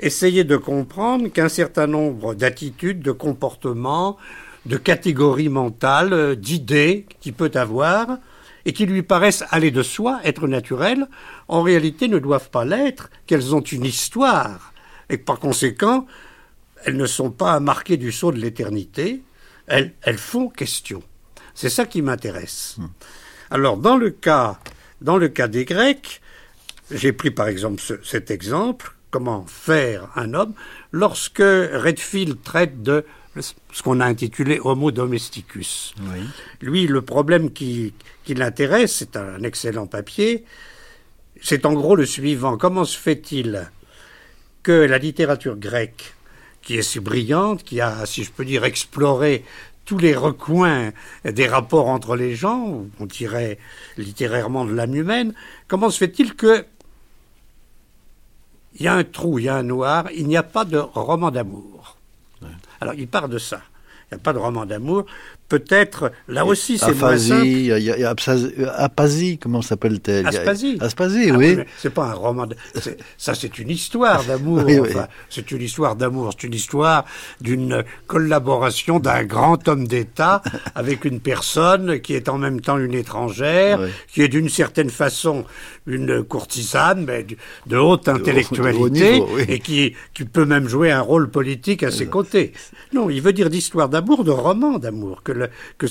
essayer 0.00 0.44
de 0.44 0.56
comprendre 0.56 1.28
qu'un 1.28 1.50
certain 1.50 1.86
nombre 1.86 2.34
d'attitudes, 2.34 3.00
de 3.00 3.12
comportements, 3.12 4.16
de 4.64 4.78
catégories 4.78 5.50
mentales, 5.50 6.36
d'idées 6.36 7.04
qu'il 7.20 7.34
peut 7.34 7.52
avoir, 7.54 8.16
et 8.64 8.72
qui 8.72 8.86
lui 8.86 9.02
paraissent 9.02 9.44
aller 9.50 9.70
de 9.70 9.82
soi, 9.82 10.20
être 10.24 10.48
naturelles, 10.48 11.06
en 11.48 11.60
réalité 11.60 12.08
ne 12.08 12.18
doivent 12.18 12.48
pas 12.48 12.64
l'être, 12.64 13.10
qu'elles 13.26 13.54
ont 13.54 13.60
une 13.60 13.84
histoire, 13.84 14.72
et 15.10 15.18
que 15.18 15.24
par 15.24 15.38
conséquent, 15.38 16.06
elles 16.86 16.96
ne 16.96 17.06
sont 17.06 17.30
pas 17.30 17.60
marquées 17.60 17.98
du 17.98 18.10
sceau 18.10 18.32
de 18.32 18.38
l'éternité, 18.38 19.22
elles, 19.66 19.92
font 20.16 20.48
question. 20.48 21.02
C'est 21.54 21.68
ça 21.68 21.84
qui 21.84 22.00
m'intéresse. 22.00 22.76
Hmm. 22.78 22.86
Alors, 23.50 23.76
dans 23.76 23.96
le 23.96 24.10
cas, 24.10 24.58
dans 25.00 25.16
le 25.16 25.28
cas 25.28 25.48
des 25.48 25.64
Grecs, 25.64 26.20
j'ai 26.90 27.12
pris 27.12 27.30
par 27.30 27.48
exemple 27.48 27.82
cet 28.02 28.30
exemple, 28.30 28.94
comment 29.10 29.46
faire 29.46 30.08
un 30.16 30.34
homme, 30.34 30.54
lorsque 30.92 31.38
Redfield 31.38 32.42
traite 32.42 32.82
de 32.82 33.04
ce 33.40 33.82
qu'on 33.82 34.00
a 34.00 34.06
intitulé 34.06 34.60
Homo 34.62 34.90
domesticus. 34.90 35.94
Lui, 36.60 36.86
le 36.86 37.02
problème 37.02 37.52
qui, 37.52 37.94
qui 38.24 38.34
l'intéresse, 38.34 38.94
c'est 38.96 39.16
un 39.16 39.42
excellent 39.42 39.86
papier, 39.86 40.44
c'est 41.42 41.66
en 41.66 41.72
gros 41.72 41.96
le 41.96 42.06
suivant. 42.06 42.56
Comment 42.56 42.84
se 42.84 42.96
fait-il 42.96 43.70
que 44.62 44.72
la 44.72 44.98
littérature 44.98 45.56
grecque, 45.56 46.14
qui 46.62 46.78
est 46.78 46.82
si 46.82 47.00
brillante, 47.00 47.64
qui 47.64 47.80
a, 47.80 48.06
si 48.06 48.24
je 48.24 48.30
peux 48.30 48.44
dire, 48.44 48.64
exploré 48.64 49.44
tous 49.84 49.98
les 49.98 50.14
recoins 50.14 50.92
des 51.24 51.46
rapports 51.46 51.88
entre 51.88 52.16
les 52.16 52.34
gens, 52.34 52.84
on 52.98 53.06
dirait 53.06 53.58
littérairement 53.96 54.64
de 54.64 54.72
l'âme 54.72 54.94
humaine, 54.94 55.34
comment 55.68 55.90
se 55.90 55.98
fait-il 55.98 56.34
que 56.34 56.66
il 58.76 58.82
y 58.82 58.88
a 58.88 58.94
un 58.94 59.04
trou, 59.04 59.38
il 59.38 59.44
y 59.44 59.48
a 59.48 59.54
un 59.54 59.62
noir, 59.62 60.08
il 60.14 60.26
n'y 60.26 60.36
a 60.36 60.42
pas 60.42 60.64
de 60.64 60.78
roman 60.78 61.30
d'amour. 61.30 61.96
Alors 62.80 62.94
il 62.94 63.06
part 63.08 63.28
de 63.28 63.38
ça. 63.38 63.62
Il 64.10 64.14
n'y 64.14 64.20
a 64.20 64.22
pas 64.22 64.32
de 64.32 64.38
roman 64.38 64.66
d'amour. 64.66 65.06
Peut-être, 65.54 66.10
là 66.26 66.44
aussi, 66.44 66.78
c'est 66.78 66.98
moins 66.98 67.16
simple. 67.16 67.46
Apasie, 68.76 69.38
comment 69.38 69.62
s'appelle-t-elle? 69.62 70.26
Aspasie. 70.26 70.78
Aspasie, 70.80 71.30
ah 71.30 71.36
oui. 71.36 71.58
c'est 71.78 71.94
pas 71.94 72.06
un 72.06 72.14
roman. 72.14 72.48
Ça, 73.16 73.36
c'est 73.36 73.56
une 73.60 73.70
histoire 73.70 74.24
d'amour. 74.28 74.64
c'est 75.30 75.48
une 75.52 75.62
histoire 75.62 75.94
d'amour. 75.94 76.30
C'est 76.32 76.48
une 76.48 76.54
histoire 76.54 77.04
d'une 77.40 77.84
collaboration 78.08 78.98
d'un 78.98 79.22
grand 79.22 79.68
homme 79.68 79.86
d'État 79.86 80.42
avec 80.74 81.04
une 81.04 81.20
personne 81.20 82.00
qui 82.00 82.14
est 82.14 82.28
en 82.28 82.38
même 82.38 82.60
temps 82.60 82.78
une 82.78 82.94
étrangère, 82.94 83.78
qui 84.12 84.22
est 84.22 84.28
d'une 84.28 84.48
certaine 84.48 84.90
façon 84.90 85.44
une 85.86 86.24
courtisane, 86.24 87.04
mais 87.04 87.24
de 87.66 87.76
haute 87.76 88.08
intellectualité, 88.08 89.22
et 89.46 89.60
qui, 89.60 89.94
qui 90.14 90.24
peut 90.24 90.46
même 90.46 90.66
jouer 90.66 90.90
un 90.90 91.02
rôle 91.02 91.30
politique 91.30 91.84
à 91.84 91.92
ses 91.92 92.06
côtés. 92.06 92.52
Non, 92.92 93.08
il 93.08 93.22
veut 93.22 93.32
dire 93.32 93.50
d'histoire 93.50 93.88
d'amour, 93.88 94.24
de 94.24 94.30
roman 94.30 94.78
d'amour, 94.78 95.22
que 95.22 95.43
que 95.78 95.86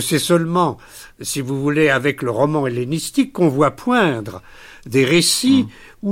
c'est 0.00 0.18
seulement, 0.18 0.78
si 1.20 1.40
vous 1.40 1.60
voulez, 1.60 1.88
avec 1.88 2.22
le 2.22 2.30
roman 2.30 2.66
hellénistique 2.66 3.32
qu'on 3.32 3.48
voit 3.48 3.72
poindre 3.72 4.42
des 4.86 5.04
récits 5.04 5.66
mm. 6.02 6.08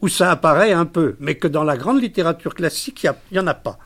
où, 0.00 0.08
ça 0.08 0.30
apparaît 0.30 0.72
un 0.72 0.86
peu, 0.86 1.16
mais 1.20 1.36
que 1.36 1.48
dans 1.48 1.64
la 1.64 1.76
grande 1.76 2.00
littérature 2.00 2.54
classique, 2.54 3.04
il 3.04 3.14
n'y 3.32 3.38
en 3.38 3.46
a 3.46 3.54
pas. 3.54 3.78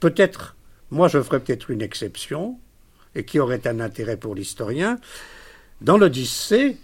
Peut-être, 0.00 0.56
moi 0.90 1.08
je 1.08 1.22
ferais 1.22 1.40
peut-être 1.40 1.70
une 1.70 1.82
exception, 1.82 2.58
et 3.14 3.24
qui 3.24 3.38
aurait 3.38 3.66
un 3.66 3.80
intérêt 3.80 4.16
pour 4.16 4.34
l'historien. 4.34 4.98
Dans 5.80 5.98
l'Odyssée, 5.98 6.76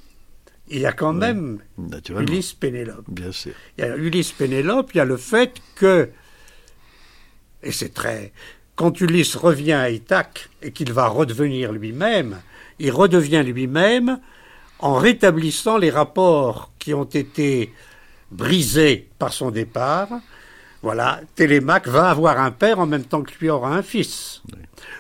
il 0.68 0.80
y 0.80 0.86
a 0.86 0.92
quand 0.92 1.12
même 1.12 1.60
Ulysse 2.08 2.52
Pénélope. 2.54 3.04
Bien 3.08 3.32
sûr. 3.32 3.52
Il 3.78 3.84
y 3.84 3.88
a 3.88 3.96
Ulysse 3.96 4.32
Pénélope, 4.32 4.90
il 4.94 4.98
y 4.98 5.00
a 5.00 5.04
le 5.04 5.16
fait 5.16 5.54
que, 5.76 6.10
et 7.62 7.72
c'est 7.72 7.94
très, 7.94 8.32
quand 8.76 9.00
Ulysse 9.00 9.36
revient 9.36 9.72
à 9.72 9.90
Ithaque 9.90 10.50
et 10.62 10.70
qu'il 10.70 10.92
va 10.92 11.08
redevenir 11.08 11.72
lui-même, 11.72 12.40
il 12.78 12.90
redevient 12.92 13.42
lui-même 13.42 14.20
en 14.78 14.94
rétablissant 14.94 15.78
les 15.78 15.90
rapports 15.90 16.70
qui 16.78 16.92
ont 16.92 17.04
été 17.04 17.72
brisés 18.30 19.08
par 19.18 19.32
son 19.32 19.50
départ. 19.50 20.08
Voilà, 20.82 21.20
Télémaque 21.34 21.88
va 21.88 22.10
avoir 22.10 22.38
un 22.38 22.50
père 22.50 22.78
en 22.78 22.86
même 22.86 23.04
temps 23.04 23.22
que 23.22 23.32
lui 23.40 23.48
aura 23.48 23.74
un 23.74 23.82
fils. 23.82 24.42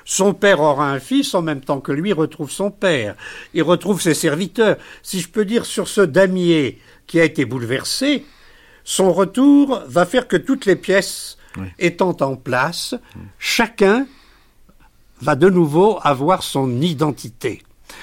Son 0.06 0.32
père 0.32 0.60
aura 0.60 0.90
un 0.90 0.98
fils 0.98 1.34
en 1.34 1.42
même 1.42 1.60
temps 1.60 1.80
que 1.80 1.92
lui 1.92 2.14
retrouve 2.14 2.50
son 2.50 2.70
père. 2.70 3.14
Il 3.52 3.62
retrouve 3.62 4.00
ses 4.00 4.14
serviteurs. 4.14 4.78
Si 5.02 5.20
je 5.20 5.28
peux 5.28 5.44
dire 5.44 5.66
sur 5.66 5.86
ce 5.86 6.00
damier 6.00 6.80
qui 7.06 7.20
a 7.20 7.24
été 7.24 7.44
bouleversé, 7.44 8.24
son 8.84 9.12
retour 9.12 9.82
va 9.86 10.06
faire 10.06 10.28
que 10.28 10.36
toutes 10.36 10.64
les 10.64 10.76
pièces 10.76 11.36
étant 11.78 12.16
en 12.20 12.36
place, 12.36 12.94
chacun 13.38 14.06
va 15.20 15.34
de 15.34 15.48
nouveau 15.48 15.98
avoir 16.02 16.42
son 16.42 16.80
identité. 16.80 17.62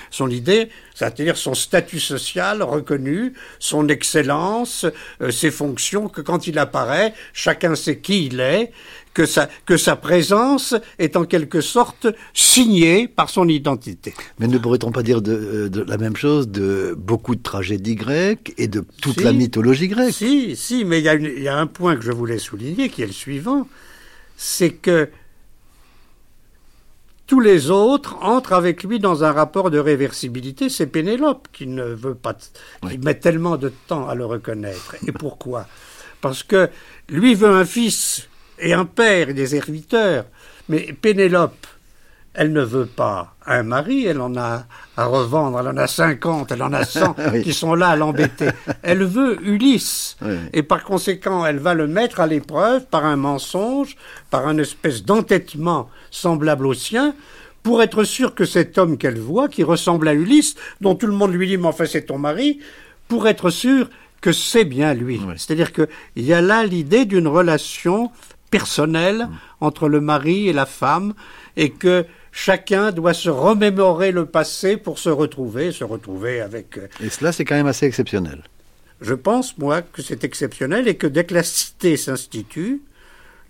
Son 0.09 0.29
idée, 0.29 0.69
c'est-à-dire 0.95 1.37
son 1.37 1.53
statut 1.53 1.99
social 1.99 2.63
reconnu, 2.63 3.33
son 3.59 3.89
excellence, 3.89 4.85
euh, 5.21 5.31
ses 5.31 5.51
fonctions, 5.51 6.07
que 6.07 6.21
quand 6.21 6.47
il 6.47 6.57
apparaît, 6.57 7.13
chacun 7.33 7.75
sait 7.75 7.99
qui 7.99 8.27
il 8.27 8.39
est, 8.39 8.71
que 9.13 9.25
sa, 9.25 9.47
que 9.65 9.77
sa 9.77 9.95
présence 9.95 10.75
est 10.99 11.15
en 11.15 11.25
quelque 11.25 11.61
sorte 11.61 12.07
signée 12.33 13.07
par 13.07 13.29
son 13.29 13.47
identité. 13.47 14.13
Mais 14.39 14.47
ne 14.47 14.57
pourrait-on 14.57 14.91
pas 14.91 15.03
dire 15.03 15.21
de, 15.21 15.31
euh, 15.33 15.85
la 15.87 15.97
même 15.97 16.15
chose 16.15 16.47
de 16.47 16.95
beaucoup 16.97 17.35
de 17.35 17.43
tragédies 17.43 17.95
grecques 17.95 18.53
et 18.57 18.67
de 18.67 18.83
toute 19.01 19.21
la 19.21 19.33
mythologie 19.33 19.87
grecque? 19.87 20.13
Si, 20.13 20.55
si, 20.55 20.85
mais 20.85 20.99
il 20.99 21.05
y, 21.05 21.43
y, 21.43 21.47
a 21.47 21.57
un 21.57 21.67
point 21.67 21.95
que 21.95 22.03
je 22.03 22.11
voulais 22.11 22.39
souligner 22.39 22.89
qui 22.89 23.03
est 23.03 23.07
le 23.07 23.13
suivant, 23.13 23.67
c'est 24.35 24.71
que 24.71 25.09
tous 27.27 27.39
les 27.39 27.69
autres 27.69 28.17
entrent 28.21 28.53
avec 28.53 28.83
lui 28.83 28.99
dans 28.99 29.23
un 29.23 29.31
rapport 29.31 29.71
de 29.71 29.79
réversibilité. 29.79 30.69
C'est 30.69 30.87
Pénélope 30.87 31.47
qui 31.53 31.67
ne 31.67 31.83
veut 31.83 32.15
pas, 32.15 32.35
qui 32.89 32.97
met 32.97 33.15
tellement 33.15 33.57
de 33.57 33.71
temps 33.87 34.07
à 34.07 34.15
le 34.15 34.25
reconnaître. 34.25 34.95
Et 35.07 35.11
pourquoi? 35.11 35.67
Parce 36.21 36.43
que 36.43 36.69
lui 37.09 37.33
veut 37.33 37.49
un 37.49 37.65
fils 37.65 38.27
et 38.63 38.73
un 38.73 38.85
père 38.85 39.29
et 39.29 39.33
des 39.33 39.47
serviteurs. 39.47 40.25
Mais 40.69 40.95
Pénélope, 40.99 41.67
elle 42.33 42.51
ne 42.51 42.63
veut 42.63 42.87
pas 42.87 43.35
un 43.45 43.63
mari, 43.63 44.05
elle 44.05 44.21
en 44.21 44.35
a 44.37 44.65
à 44.97 45.05
revendre, 45.05 45.59
elle 45.59 45.67
en 45.67 45.77
a 45.77 45.85
50, 45.85 46.51
elle 46.51 46.63
en 46.63 46.73
a 46.73 46.85
100 46.85 47.15
qui 47.43 47.53
sont 47.53 47.75
là 47.75 47.89
à 47.89 47.95
l'embêter. 47.95 48.49
Elle 48.81 49.03
veut 49.03 49.37
Ulysse. 49.45 50.17
Et 50.53 50.63
par 50.63 50.83
conséquent, 50.83 51.45
elle 51.45 51.59
va 51.59 51.73
le 51.73 51.87
mettre 51.87 52.21
à 52.21 52.27
l'épreuve 52.27 52.85
par 52.85 53.05
un 53.05 53.17
mensonge, 53.17 53.95
par 54.31 54.47
un 54.47 54.57
espèce 54.57 55.03
d'entêtement 55.03 55.89
semblable 56.09 56.65
au 56.65 56.73
sien, 56.73 57.13
pour 57.61 57.81
être 57.81 58.03
sûr 58.03 58.33
que 58.33 58.45
cet 58.45 58.77
homme 58.77 58.97
qu'elle 58.97 59.19
voit, 59.19 59.47
qui 59.47 59.63
ressemble 59.63 60.07
à 60.07 60.13
Ulysse, 60.13 60.55
dont 60.81 60.95
tout 60.95 61.07
le 61.07 61.13
monde 61.13 61.33
lui 61.33 61.47
dit, 61.47 61.57
mais 61.57 61.67
enfin 61.67 61.85
c'est 61.85 62.03
ton 62.03 62.17
mari, 62.17 62.59
pour 63.07 63.27
être 63.27 63.49
sûr 63.49 63.89
que 64.21 64.31
c'est 64.31 64.63
bien 64.63 64.93
lui. 64.93 65.19
C'est-à-dire 65.35 65.73
qu'il 65.73 65.87
y 66.15 66.33
a 66.33 66.41
là 66.41 66.63
l'idée 66.63 67.03
d'une 67.05 67.27
relation 67.27 68.09
personnelle 68.53 69.27
mm. 69.29 69.37
entre 69.61 69.89
le 69.89 69.99
mari 69.99 70.47
et 70.47 70.53
la 70.53 70.65
femme, 70.65 71.13
et 71.57 71.69
que 71.71 72.05
chacun 72.31 72.91
doit 72.91 73.13
se 73.13 73.29
remémorer 73.29 74.11
le 74.11 74.25
passé 74.25 74.77
pour 74.77 74.99
se 74.99 75.09
retrouver, 75.09 75.71
se 75.71 75.83
retrouver 75.83 76.41
avec... 76.41 76.77
Euh, 76.77 76.87
et 77.03 77.09
cela, 77.09 77.31
c'est 77.31 77.45
quand 77.45 77.55
même 77.55 77.67
assez 77.67 77.85
exceptionnel. 77.85 78.43
Je 79.01 79.15
pense, 79.15 79.57
moi, 79.57 79.81
que 79.81 80.01
c'est 80.01 80.23
exceptionnel 80.23 80.87
et 80.87 80.95
que 80.95 81.07
dès 81.07 81.25
que 81.25 81.33
la 81.33 81.43
cité 81.43 81.97
s'institue, 81.97 82.81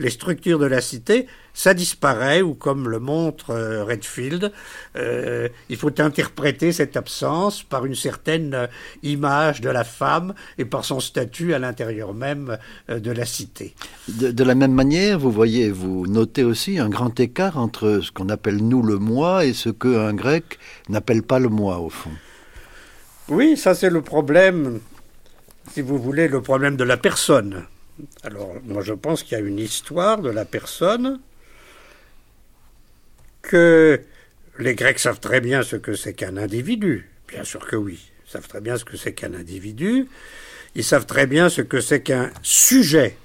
les 0.03 0.09
structures 0.09 0.59
de 0.59 0.65
la 0.65 0.81
cité, 0.81 1.27
ça 1.53 1.73
disparaît, 1.73 2.41
ou 2.41 2.53
comme 2.53 2.89
le 2.89 2.99
montre 2.99 3.51
euh, 3.51 3.83
Redfield, 3.83 4.51
euh, 4.97 5.47
il 5.69 5.77
faut 5.77 6.01
interpréter 6.01 6.71
cette 6.71 6.97
absence 6.97 7.63
par 7.63 7.85
une 7.85 7.95
certaine 7.95 8.53
euh, 8.53 8.67
image 9.01 9.61
de 9.61 9.69
la 9.69 9.83
femme 9.83 10.33
et 10.57 10.65
par 10.65 10.83
son 10.83 10.99
statut 10.99 11.53
à 11.53 11.59
l'intérieur 11.59 12.13
même 12.13 12.57
de 12.89 13.11
la 13.11 13.25
cité. 13.25 13.75
De, 14.09 14.43
la 14.43 14.55
même 14.55 14.73
manière, 14.73 15.19
vous 15.19 15.31
voyez, 15.31 15.71
vous 15.71 16.05
notez 16.07 16.43
aussi 16.43 16.79
un 16.79 16.89
grand 16.89 17.17
écart 17.19 17.57
entre 17.57 18.01
ce 18.01 18.11
qu'on 18.11 18.29
appelle 18.29 18.57
nous 18.57 18.83
le 18.83 18.97
moi 18.97 19.45
et 19.45 19.53
ce 19.53 19.69
qu'un 19.69 20.13
grec 20.13 20.59
n'appelle 20.89 21.23
pas 21.23 21.39
le 21.39 21.49
moi, 21.49 21.79
au 21.79 21.89
fond. 21.89 22.11
Oui, 23.29 23.55
ça 23.55 23.73
c'est 23.73 23.89
le 23.89 24.01
problème, 24.01 24.79
si 25.71 25.81
vous 25.81 25.97
voulez, 25.97 26.27
le 26.27 26.41
problème 26.41 26.75
de 26.75 26.83
la 26.83 26.97
personne. 26.97 27.65
Alors, 28.23 28.55
moi 28.63 28.81
je 28.81 28.93
pense 28.93 29.23
qu'il 29.23 29.37
y 29.37 29.41
a 29.41 29.43
une 29.43 29.59
histoire 29.59 30.21
de 30.21 30.29
la 30.29 30.45
personne 30.45 31.19
que 33.41 34.01
les 34.59 34.75
Grecs 34.75 34.99
savent 34.99 35.19
très 35.19 35.41
bien 35.41 35.63
ce 35.63 35.75
que 35.75 35.93
c'est 35.95 36.13
qu'un 36.13 36.37
individu. 36.37 37.09
Bien 37.27 37.43
sûr 37.43 37.65
que 37.65 37.75
oui. 37.75 38.11
Ils 38.25 38.31
savent 38.31 38.47
très 38.47 38.61
bien 38.61 38.77
ce 38.77 38.85
que 38.85 38.97
c'est 38.97 39.13
qu'un 39.13 39.33
individu. 39.33 40.07
Ils 40.75 40.83
savent 40.83 41.05
très 41.05 41.27
bien 41.27 41.49
ce 41.49 41.61
que 41.61 41.81
c'est 41.81 42.01
qu'un 42.01 42.31
sujet. 42.41 43.17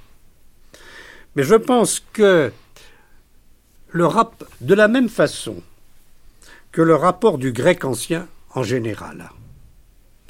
Mais 1.35 1.43
je 1.43 1.55
pense 1.55 2.03
que 2.13 2.53
le 3.91 4.07
rap, 4.07 4.45
de 4.61 4.75
la 4.75 4.89
même 4.89 5.09
façon 5.09 5.63
que 6.73 6.83
le 6.83 6.95
rapport 6.95 7.39
du 7.39 7.53
grec 7.53 7.85
ancien 7.85 8.29
en 8.55 8.63
général, 8.63 9.31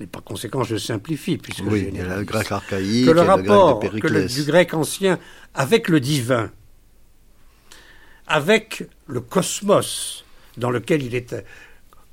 et 0.01 0.07
par 0.07 0.23
conséquent 0.23 0.63
je 0.63 0.77
simplifie 0.77 1.39
puisque 1.39 1.65
oui, 1.67 1.89
il 1.89 1.97
y 1.97 2.01
a 2.01 2.17
le 2.17 2.25
grec 2.25 2.51
archaïque, 2.53 3.07
que 3.07 3.11
le 3.11 3.23
rapport 3.23 3.81
du 3.81 4.45
grec 4.45 4.75
ancien 4.75 5.19
avec 5.55 5.89
le 5.89 6.01
divin 6.01 6.51
avec 8.29 8.85
le 9.07 9.21
cosmos 9.21 10.25
dans 10.59 10.71
lequel 10.71 11.03
il 11.03 11.15
est 11.15 11.35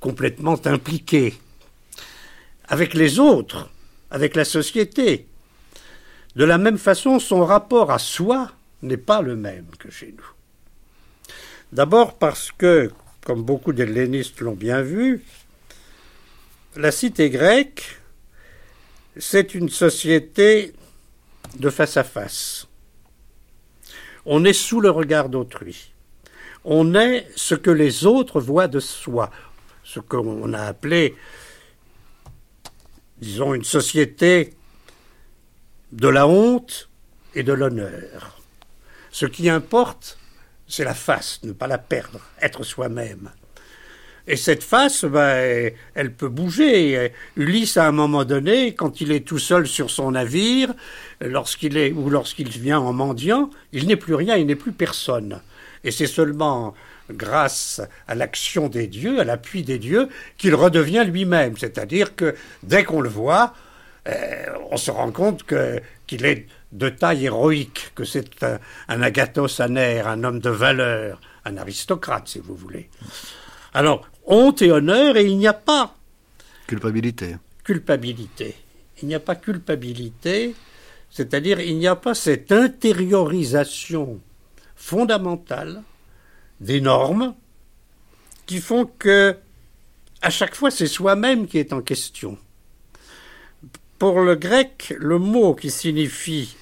complètement 0.00 0.58
impliqué, 0.66 1.34
avec 2.68 2.94
les 2.94 3.18
autres, 3.18 3.68
avec 4.10 4.34
la 4.34 4.44
société. 4.44 5.26
De 6.34 6.44
la 6.44 6.58
même 6.58 6.78
façon, 6.78 7.18
son 7.18 7.44
rapport 7.44 7.90
à 7.90 7.98
soi 7.98 8.50
n'est 8.82 8.96
pas 8.96 9.22
le 9.22 9.36
même 9.36 9.66
que 9.78 9.90
chez 9.90 10.14
nous. 10.16 11.32
D'abord 11.72 12.14
parce 12.18 12.52
que, 12.52 12.90
comme 13.24 13.42
beaucoup 13.42 13.72
d'hellénistes 13.72 14.40
l'ont 14.40 14.54
bien 14.54 14.82
vu, 14.82 15.22
la 16.76 16.92
cité 16.92 17.30
grecque, 17.30 17.98
c'est 19.16 19.54
une 19.54 19.68
société 19.68 20.74
de 21.58 21.70
face 21.70 21.96
à 21.96 22.04
face. 22.04 22.66
On 24.24 24.44
est 24.44 24.52
sous 24.52 24.80
le 24.80 24.90
regard 24.90 25.28
d'autrui 25.28 25.92
on 26.66 26.94
est 26.96 27.28
ce 27.36 27.54
que 27.54 27.70
les 27.70 28.06
autres 28.06 28.40
voient 28.40 28.66
de 28.66 28.80
soi, 28.80 29.30
ce 29.84 30.00
qu'on 30.00 30.52
a 30.52 30.64
appelé, 30.64 31.14
disons, 33.18 33.54
une 33.54 33.64
société 33.64 34.52
de 35.92 36.08
la 36.08 36.26
honte 36.26 36.90
et 37.36 37.44
de 37.44 37.52
l'honneur. 37.52 38.40
Ce 39.12 39.26
qui 39.26 39.48
importe, 39.48 40.18
c'est 40.66 40.82
la 40.82 40.94
face, 40.94 41.40
ne 41.44 41.52
pas 41.52 41.68
la 41.68 41.78
perdre, 41.78 42.20
être 42.42 42.64
soi-même. 42.64 43.30
Et 44.28 44.36
cette 44.36 44.64
face, 44.64 45.04
ben, 45.04 45.70
elle 45.94 46.12
peut 46.12 46.28
bouger. 46.28 47.12
Ulysse, 47.36 47.76
à 47.76 47.86
un 47.86 47.92
moment 47.92 48.24
donné, 48.24 48.74
quand 48.74 49.00
il 49.00 49.12
est 49.12 49.20
tout 49.20 49.38
seul 49.38 49.68
sur 49.68 49.90
son 49.90 50.12
navire, 50.12 50.74
lorsqu'il 51.20 51.76
est 51.76 51.92
ou 51.92 52.10
lorsqu'il 52.10 52.48
vient 52.48 52.80
en 52.80 52.92
mendiant, 52.92 53.50
il 53.72 53.86
n'est 53.86 53.96
plus 53.96 54.14
rien, 54.14 54.36
il 54.36 54.46
n'est 54.46 54.56
plus 54.56 54.72
personne. 54.72 55.40
Et 55.84 55.92
c'est 55.92 56.08
seulement 56.08 56.74
grâce 57.10 57.80
à 58.08 58.14
l'action 58.14 58.68
des 58.68 58.88
dieux, 58.88 59.20
à 59.20 59.24
l'appui 59.24 59.62
des 59.62 59.78
dieux, 59.78 60.08
qu'il 60.38 60.54
redevient 60.54 61.04
lui-même. 61.06 61.56
C'est-à-dire 61.56 62.16
que 62.16 62.34
dès 62.62 62.84
qu'on 62.84 63.00
le 63.00 63.08
voit, 63.08 63.54
euh, 64.08 64.46
on 64.70 64.76
se 64.76 64.90
rend 64.90 65.10
compte 65.12 65.44
qu'il 66.06 66.26
est 66.26 66.46
de 66.72 66.88
taille 66.88 67.26
héroïque, 67.26 67.92
que 67.94 68.04
c'est 68.04 68.42
un, 68.42 68.58
un 68.88 69.02
agathos 69.02 69.60
aner, 69.60 70.00
un 70.00 70.24
homme 70.24 70.40
de 70.40 70.50
valeur, 70.50 71.20
un 71.44 71.56
aristocrate, 71.56 72.28
si 72.28 72.40
vous 72.40 72.56
voulez. 72.56 72.88
Alors, 73.72 74.08
honte 74.26 74.62
et 74.62 74.70
honneur, 74.70 75.16
et 75.16 75.24
il 75.24 75.38
n'y 75.38 75.46
a 75.46 75.54
pas. 75.54 75.96
Culpabilité. 76.66 77.36
Culpabilité. 77.64 78.54
Il 79.02 79.08
n'y 79.08 79.14
a 79.14 79.20
pas 79.20 79.34
culpabilité, 79.34 80.54
c'est-à-dire 81.10 81.60
il 81.60 81.78
n'y 81.78 81.86
a 81.86 81.96
pas 81.96 82.14
cette 82.14 82.52
intériorisation 82.52 84.20
fondamentales, 84.74 85.82
des 86.60 86.80
normes, 86.80 87.34
qui 88.46 88.58
font 88.60 88.86
que, 88.86 89.36
à 90.22 90.30
chaque 90.30 90.54
fois, 90.54 90.70
c'est 90.70 90.86
soi-même 90.86 91.46
qui 91.46 91.58
est 91.58 91.72
en 91.72 91.82
question. 91.82 92.38
Pour 93.98 94.20
le 94.20 94.34
grec, 94.36 94.94
le 94.98 95.18
mot 95.18 95.54
qui 95.54 95.70
signifie 95.70 96.56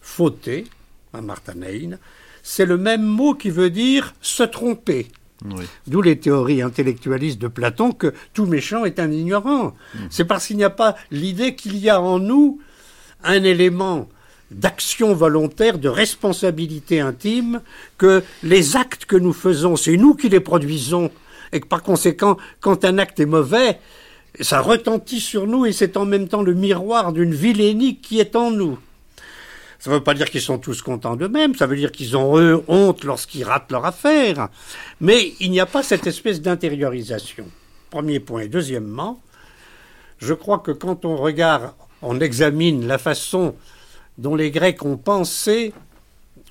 fauter, 0.00 0.64
à 1.12 1.20
Martanein, 1.20 1.98
c'est 2.42 2.66
le 2.66 2.76
même 2.76 3.04
mot 3.04 3.34
qui 3.34 3.50
veut 3.50 3.70
dire 3.70 4.14
se 4.20 4.42
tromper. 4.42 5.08
D'où 5.86 6.00
les 6.00 6.18
théories 6.18 6.62
intellectualistes 6.62 7.40
de 7.40 7.48
Platon 7.48 7.92
que 7.92 8.14
tout 8.32 8.46
méchant 8.46 8.84
est 8.84 8.98
un 8.98 9.10
ignorant. 9.10 9.74
Mmh. 9.94 9.98
C'est 10.10 10.24
parce 10.24 10.46
qu'il 10.46 10.56
n'y 10.56 10.64
a 10.64 10.70
pas 10.70 10.96
l'idée 11.10 11.54
qu'il 11.54 11.76
y 11.76 11.90
a 11.90 12.00
en 12.00 12.18
nous 12.18 12.60
un 13.22 13.42
élément 13.42 14.08
d'action 14.50 15.14
volontaire, 15.14 15.78
de 15.78 15.88
responsabilité 15.88 17.00
intime, 17.00 17.60
que 17.98 18.22
les 18.42 18.76
actes 18.76 19.04
que 19.04 19.16
nous 19.16 19.32
faisons, 19.32 19.76
c'est 19.76 19.96
nous 19.96 20.14
qui 20.14 20.28
les 20.28 20.40
produisons, 20.40 21.10
et 21.52 21.60
que 21.60 21.66
par 21.66 21.82
conséquent, 21.82 22.36
quand 22.60 22.84
un 22.84 22.98
acte 22.98 23.20
est 23.20 23.26
mauvais, 23.26 23.78
ça 24.40 24.60
retentit 24.60 25.20
sur 25.20 25.46
nous 25.46 25.66
et 25.66 25.72
c'est 25.72 25.96
en 25.96 26.04
même 26.04 26.28
temps 26.28 26.42
le 26.42 26.54
miroir 26.54 27.12
d'une 27.12 27.34
vilainie 27.34 27.98
qui 27.98 28.18
est 28.20 28.36
en 28.36 28.50
nous. 28.50 28.78
Ça 29.84 29.90
ne 29.90 29.96
veut 29.96 30.02
pas 30.02 30.14
dire 30.14 30.30
qu'ils 30.30 30.40
sont 30.40 30.56
tous 30.56 30.80
contents 30.80 31.14
d'eux-mêmes, 31.14 31.54
ça 31.54 31.66
veut 31.66 31.76
dire 31.76 31.92
qu'ils 31.92 32.16
ont 32.16 32.38
eux 32.38 32.64
honte 32.68 33.04
lorsqu'ils 33.04 33.44
ratent 33.44 33.70
leur 33.70 33.84
affaire. 33.84 34.48
Mais 34.98 35.34
il 35.40 35.50
n'y 35.50 35.60
a 35.60 35.66
pas 35.66 35.82
cette 35.82 36.06
espèce 36.06 36.40
d'intériorisation. 36.40 37.44
Premier 37.90 38.18
point. 38.18 38.46
Deuxièmement, 38.46 39.20
je 40.16 40.32
crois 40.32 40.60
que 40.60 40.70
quand 40.70 41.04
on 41.04 41.16
regarde, 41.16 41.74
on 42.00 42.18
examine 42.18 42.86
la 42.86 42.96
façon 42.96 43.56
dont 44.16 44.34
les 44.34 44.50
Grecs 44.50 44.82
ont 44.86 44.96
pensé 44.96 45.74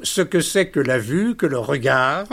ce 0.03 0.21
que 0.21 0.39
c'est 0.39 0.67
que 0.67 0.79
la 0.79 0.99
vue, 0.99 1.35
que 1.35 1.47
le 1.47 1.57
regard. 1.57 2.27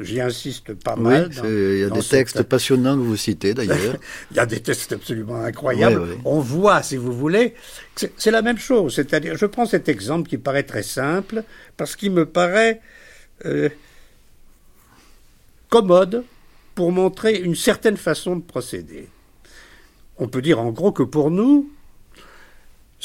J'y 0.00 0.20
insiste 0.20 0.74
pas 0.74 0.96
mal. 0.96 1.30
il 1.44 1.78
y 1.78 1.84
a 1.84 1.90
des 1.90 2.02
textes 2.02 2.42
passionnants 2.42 2.96
que 2.96 3.02
vous 3.02 3.16
citez 3.16 3.54
d'ailleurs. 3.54 3.96
il 4.32 4.36
y 4.36 4.40
a 4.40 4.46
des 4.46 4.60
textes 4.60 4.92
absolument 4.92 5.36
incroyables. 5.36 6.18
On 6.24 6.40
voit, 6.40 6.82
si 6.82 6.96
vous 6.96 7.12
voulez, 7.12 7.54
c'est 7.94 8.30
la 8.32 8.42
même 8.42 8.58
chose. 8.58 8.96
C'est-à-dire, 8.96 9.36
je 9.36 9.46
prends 9.46 9.66
cet 9.66 9.88
exemple 9.88 10.28
qui 10.28 10.36
paraît 10.36 10.64
très 10.64 10.82
simple 10.82 11.44
parce 11.76 11.94
qu'il 11.94 12.10
me 12.10 12.26
paraît 12.26 12.80
euh, 13.44 13.68
commode 15.68 16.24
pour 16.74 16.90
montrer 16.90 17.38
une 17.38 17.54
certaine 17.54 17.96
façon 17.96 18.36
de 18.36 18.42
procéder. 18.42 19.08
On 20.18 20.26
peut 20.26 20.42
dire 20.42 20.60
en 20.60 20.70
gros 20.70 20.90
que 20.90 21.04
pour 21.04 21.30
nous, 21.30 21.70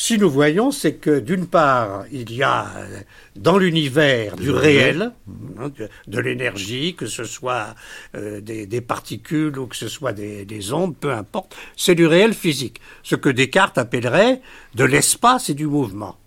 si 0.01 0.17
nous 0.17 0.29
voyons, 0.29 0.71
c'est 0.71 0.93
que 0.93 1.19
d'une 1.19 1.45
part, 1.45 2.05
il 2.09 2.31
y 2.31 2.41
a 2.41 2.71
dans 3.35 3.57
l'univers 3.57 4.37
du 4.37 4.49
réel, 4.49 5.11
hein, 5.59 5.69
de, 6.07 6.19
l'énergie, 6.21 6.95
que 6.95 7.05
ce 7.05 7.25
soit 7.25 7.75
euh, 8.15 8.39
des, 8.39 8.79
particules 8.79 9.59
ou 9.59 9.67
que 9.67 9.75
ce 9.75 9.89
soit 9.89 10.13
des, 10.13 10.45
des 10.45 10.71
ondes, 10.71 10.95
peu 10.95 11.11
importe, 11.11 11.53
c'est 11.75 11.95
du 11.95 12.07
réel 12.07 12.33
physique. 12.33 12.79
Ce 13.03 13.17
que 13.17 13.27
Descartes 13.27 13.77
appellerait 13.77 14.39
de 14.73 14.85
l'espace 14.85 15.49
et 15.49 15.53
du 15.53 15.67
mouvement. 15.67 16.17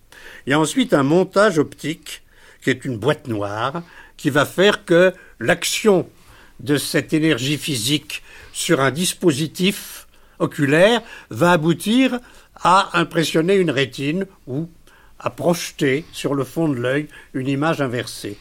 Il 0.47 0.51
y 0.51 0.53
a 0.53 0.61
ensuite 0.61 0.93
un 0.93 1.03
montage 1.03 1.59
optique, 1.59 2.25
qui 2.63 2.69
est 2.69 2.85
une 2.85 2.99
boîte 2.99 3.27
noire, 3.27 3.83
qui 4.19 4.29
va 4.29 4.45
faire 4.45 4.85
que 4.85 5.15
l'action 5.41 6.07
de 6.61 6.77
cette 6.77 7.15
énergie 7.15 7.57
physique 7.57 8.23
sur 8.53 8.83
un 8.83 8.91
dispositif 8.91 10.07
oculaire 10.43 11.01
va 11.31 11.53
aboutir 11.53 12.21
à 12.63 12.99
impressionner 12.99 13.55
une 13.57 13.71
rétine 13.71 14.27
ou 14.47 14.69
à 15.19 15.31
projeter 15.31 16.05
sur 16.13 16.35
le 16.35 16.45
fond 16.45 16.69
de 16.69 16.77
l'œil 16.77 17.09
une 17.35 17.49
image 17.49 17.81
inversée. 17.81 18.37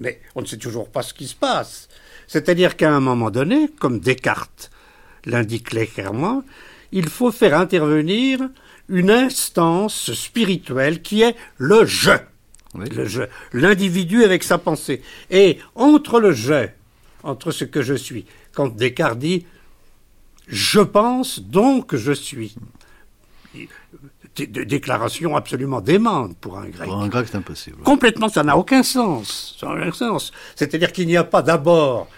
Mais 0.00 0.20
on 0.34 0.42
ne 0.42 0.46
sait 0.46 0.56
toujours 0.56 0.88
pas 0.88 1.02
ce 1.02 1.14
qui 1.14 1.26
se 1.26 1.34
passe. 1.34 1.88
C'est-à-dire 2.26 2.76
qu'à 2.76 2.92
un 2.92 3.00
moment 3.00 3.30
donné, 3.30 3.68
comme 3.78 4.00
Descartes 4.00 4.70
l'indique 5.24 5.68
clairement, 5.68 6.44
il 6.92 7.08
faut 7.08 7.32
faire 7.32 7.58
intervenir 7.58 8.40
une 8.88 9.10
instance 9.10 10.12
spirituelle 10.14 11.02
qui 11.02 11.22
est 11.22 11.36
le 11.58 11.84
je. 11.84 12.12
Le 12.74 13.06
je. 13.06 13.22
L'individu 13.52 14.24
avec 14.24 14.42
sa 14.42 14.58
pensée. 14.58 15.02
Et 15.30 15.58
entre 15.74 16.20
le 16.20 16.32
je, 16.32 16.68
entre 17.22 17.50
ce 17.50 17.64
que 17.64 17.82
je 17.82 17.94
suis, 17.94 18.26
quand 18.52 18.74
Descartes 18.74 19.18
dit 19.18 19.46
je 20.46 20.80
pense 20.80 21.40
donc 21.40 21.94
je 21.94 22.12
suis, 22.12 22.54
déclaration 24.36 25.36
absolument 25.36 25.80
démente 25.80 26.36
pour 26.36 26.58
un 26.58 26.68
grec. 26.68 26.88
Pour 26.88 27.00
un 27.00 27.08
grec, 27.08 27.26
c'est 27.30 27.36
impossible. 27.36 27.78
Complètement, 27.82 28.28
ça 28.28 28.44
n'a 28.44 28.56
aucun 28.56 28.82
sens. 28.82 29.56
Ça 29.58 29.66
n'a 29.66 29.74
aucun 29.74 29.92
sens. 29.92 30.32
C'est-à-dire 30.54 30.92
qu'il 30.92 31.06
n'y 31.06 31.16
a 31.16 31.24
pas 31.24 31.42
d'abord 31.42 32.08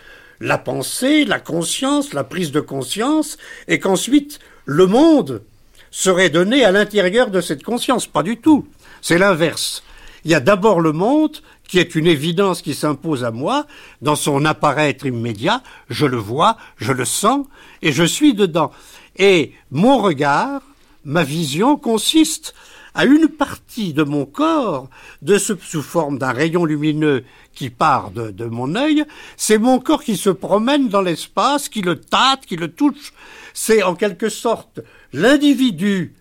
la 0.41 0.59
pensée, 0.59 1.25
la 1.25 1.39
conscience, 1.39 2.13
la 2.13 2.25
prise 2.25 2.51
de 2.53 2.61
conscience, 2.61 3.37
et 3.69 3.79
qu'ensuite 3.79 4.41
le 4.65 4.87
monde 4.87 5.43
serait 5.91 6.31
donné 6.31 6.65
à 6.65 6.73
l'intérieur 6.73 7.31
de 7.31 7.41
cette 7.41 7.63
conscience. 7.63 8.07
Pas 8.07 8.23
du 8.23 8.39
tout. 8.39 8.67
C'est 9.03 9.19
l'inverse. 9.19 9.83
Il 10.25 10.31
y 10.31 10.35
a 10.35 10.41
d'abord 10.41 10.81
le 10.81 10.93
monde 10.93 11.39
qui 11.67 11.79
est 11.79 11.95
une 11.95 12.07
évidence 12.07 12.63
qui 12.63 12.75
s'impose 12.75 13.25
à 13.25 13.31
moi 13.31 13.67
dans 14.03 14.17
son 14.17 14.45
apparaître 14.45 15.07
immédiat. 15.07 15.63
Je 15.89 16.07
le 16.07 16.17
vois, 16.17 16.57
je 16.77 16.93
le 16.93 17.05
sens, 17.05 17.47
et 17.81 17.93
je 17.93 18.05
suis 18.05 18.35
dedans. 18.35 18.73
Et 19.17 19.53
mon 19.71 19.99
regard, 19.99 20.63
ma 21.05 21.25
vision 21.25 21.77
consiste 21.77 22.55
à 22.95 23.05
une 23.05 23.29
partie 23.29 23.93
de 23.93 24.03
mon 24.03 24.27
corps, 24.27 24.89
de 25.23 25.39
ce, 25.39 25.53
sous 25.63 25.83
forme 25.83 26.19
d'un 26.19 26.33
rayon 26.33 26.65
lumineux 26.65 27.25
qui 27.55 27.71
part 27.71 28.11
de, 28.11 28.31
de 28.31 28.47
mon 28.47 28.75
œil, 28.75 29.05
c'est 29.37 29.59
mon 29.59 29.79
corps 29.79 30.03
qui 30.03 30.17
se 30.17 30.31
promène 30.31 30.89
dans 30.89 31.03
l'espace, 31.03 31.69
qui 31.69 31.83
le 31.83 32.01
tâte, 32.01 32.47
qui 32.47 32.57
le 32.57 32.73
touche. 32.73 33.13
C'est 33.55 33.83
en 33.83 33.95
quelque 33.95 34.29
sorte 34.29 34.81
l'individu 35.13 36.15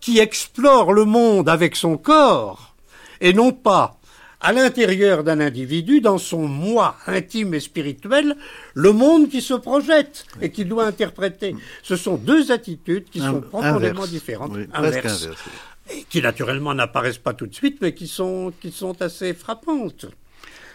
qui 0.00 0.18
explore 0.18 0.92
le 0.92 1.04
monde 1.04 1.48
avec 1.48 1.76
son 1.76 1.96
corps, 1.96 2.74
et 3.20 3.32
non 3.32 3.52
pas 3.52 3.98
à 4.44 4.52
l'intérieur 4.52 5.24
d'un 5.24 5.40
individu, 5.40 6.02
dans 6.02 6.18
son 6.18 6.46
moi 6.46 6.98
intime 7.06 7.54
et 7.54 7.60
spirituel, 7.60 8.36
le 8.74 8.92
monde 8.92 9.30
qui 9.30 9.40
se 9.40 9.54
projette 9.54 10.26
et 10.42 10.50
qui 10.50 10.66
doit 10.66 10.84
interpréter. 10.84 11.56
Ce 11.82 11.96
sont 11.96 12.16
deux 12.16 12.52
attitudes 12.52 13.08
qui 13.10 13.20
sont 13.20 13.40
profondément 13.40 14.06
différentes, 14.06 14.54
inverses, 14.74 15.30
et 15.90 16.04
qui 16.10 16.20
naturellement 16.20 16.74
n'apparaissent 16.74 17.16
pas 17.16 17.32
tout 17.32 17.46
de 17.46 17.54
suite, 17.54 17.78
mais 17.80 17.94
qui 17.94 18.06
sont, 18.06 18.52
qui 18.60 18.70
sont 18.70 19.00
assez 19.00 19.32
frappantes. 19.32 20.06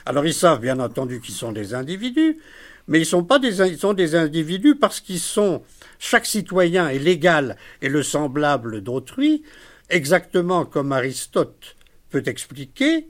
Alors 0.04 0.26
ils 0.26 0.34
savent 0.34 0.62
bien 0.62 0.80
entendu 0.80 1.22
qu'ils 1.22 1.36
sont 1.36 1.52
des 1.52 1.76
individus, 1.76 2.40
mais 2.88 3.00
ils 3.00 3.06
sont 3.06 3.24
pas 3.24 3.38
des, 3.38 3.62
ils 3.62 3.78
sont 3.78 3.94
des 3.94 4.16
individus 4.16 4.78
parce 4.78 5.00
qu'ils 5.00 5.20
sont, 5.20 5.62
chaque 6.00 6.26
citoyen 6.26 6.90
est 6.90 6.98
l'égal 6.98 7.56
et 7.84 7.90
le 7.90 8.02
semblable 8.02 8.82
d'autrui, 8.82 9.44
exactement 9.92 10.66
comme 10.66 10.92
Aristote 10.92 11.76
peut 12.10 12.24
expliquer 12.26 13.06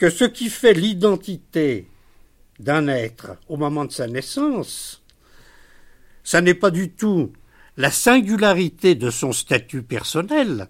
que 0.00 0.08
ce 0.08 0.24
qui 0.24 0.48
fait 0.48 0.72
l'identité 0.72 1.86
d'un 2.58 2.88
être 2.88 3.36
au 3.48 3.58
moment 3.58 3.84
de 3.84 3.92
sa 3.92 4.06
naissance, 4.06 5.02
ça 6.24 6.40
n'est 6.40 6.54
pas 6.54 6.70
du 6.70 6.90
tout 6.90 7.34
la 7.76 7.90
singularité 7.90 8.94
de 8.94 9.10
son 9.10 9.32
statut 9.32 9.82
personnel, 9.82 10.68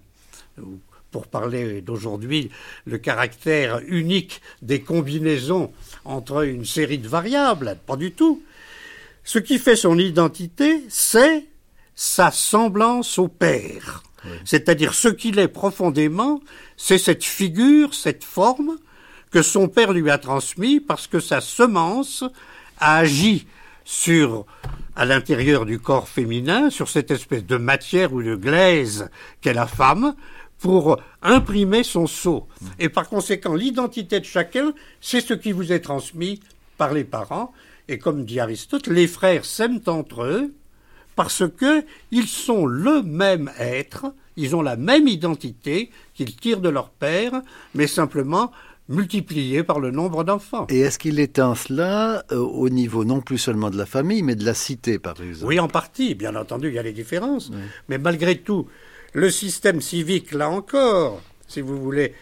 pour 1.13 1.29
parler 1.29 1.81
d'aujourd'hui, 1.81 2.51
le 2.87 2.99
caractère 2.99 3.81
unique 3.87 4.43
des 4.63 4.81
combinaisons 4.81 5.73
entre 6.05 6.45
une 6.45 6.65
série 6.65 6.99
de 6.99 7.09
variables, 7.09 7.79
pas 7.87 7.97
du 7.97 8.11
tout. 8.11 8.43
Ce 9.23 9.39
qui 9.39 9.61
fait 9.61 9.77
son 9.77 9.97
identité, 9.97 10.83
c'est 10.89 11.47
sa 11.95 12.33
semblance 12.33 13.17
au 13.17 13.29
Père. 13.29 14.03
C'est-à-dire 14.45 14.93
ce 14.93 15.09
qu'il 15.09 15.39
est 15.39 15.49
profondément, 15.49 16.41
c'est 16.77 16.99
cette 16.99 17.25
figure, 17.25 17.95
cette 17.95 18.25
forme, 18.25 18.77
que 19.31 19.43
son 19.43 19.69
père 19.69 19.93
lui 19.93 20.11
a 20.11 20.19
transmis 20.19 20.81
parce 20.81 21.07
que 21.07 21.21
sa 21.21 21.41
semence 21.41 22.25
a 22.79 22.99
agi 22.99 23.47
sur, 23.85 24.47
à 24.97 25.05
l'intérieur 25.05 25.67
du 25.67 25.79
corps 25.79 26.09
féminin, 26.09 26.71
sur 26.71 26.89
cette 26.89 27.11
espèce 27.11 27.45
de 27.45 27.57
matière 27.57 28.13
ou 28.13 28.23
de 28.23 28.37
glaise 28.37 29.11
qu'est 29.41 29.55
la 29.55 29.67
femme, 29.67 30.15
pour 30.59 31.01
imprimer 31.23 31.83
son 31.83 32.07
sceau. 32.07 32.47
Et 32.79 32.89
par 32.89 33.09
conséquent, 33.09 33.55
l'identité 33.55 34.21
de 34.21 34.25
chacun, 34.25 34.73
c'est 35.01 35.21
ce 35.21 35.35
qui 35.35 35.53
vous 35.53 35.73
est 35.73 35.81
transmis 35.81 36.41
par 36.77 36.93
les 36.93 37.05
parents. 37.05 37.53
Et 37.89 37.99
comme 37.99 38.25
dit 38.25 38.41
Aristote, 38.41 38.87
les 38.87 39.09
frères 39.09 39.45
s'aiment 39.45 39.81
entre 39.87 40.23
eux 40.23 40.55
parce 41.17 41.43
que 41.49 41.85
ils 42.11 42.29
sont 42.29 42.67
le 42.67 43.03
même 43.03 43.51
être, 43.59 44.15
ils 44.37 44.55
ont 44.55 44.63
la 44.63 44.77
même 44.77 45.09
identité 45.09 45.91
qu'ils 46.15 46.37
tirent 46.37 46.61
de 46.61 46.69
leur 46.69 46.91
père, 46.91 47.43
mais 47.75 47.87
simplement 47.87 48.53
multiplié 48.91 49.63
par 49.63 49.81
le 49.81 49.91
nombre 49.91 50.25
d'enfants. 50.25 50.67
Et 50.69 50.81
est-ce 50.81 50.99
qu'il 50.99 51.19
éteint 51.21 51.55
cela 51.55 52.25
euh, 52.33 52.37
au 52.37 52.69
niveau 52.69 53.05
non 53.05 53.21
plus 53.21 53.39
seulement 53.39 53.71
de 53.71 53.79
la 53.79 53.87
famille, 53.87 54.23
mais 54.23 54.35
de 54.35 54.45
la 54.45 54.53
cité, 54.53 54.99
par 54.99 55.21
exemple? 55.23 55.47
Oui, 55.47 55.61
en 55.61 55.69
partie. 55.69 56.15
Bien 56.15 56.35
entendu, 56.37 56.69
il 56.69 56.75
y 56.75 56.79
a 56.79 56.83
des 56.83 56.93
différences. 56.93 57.51
Mais 57.89 57.99
malgré 57.99 58.39
tout, 58.39 58.67
le 59.13 59.31
système 59.31 59.81
civique, 59.81 60.33
là 60.33 60.51
encore, 60.51 61.23
si 61.47 61.61
vous 61.61 61.81
voulez, 61.81 62.15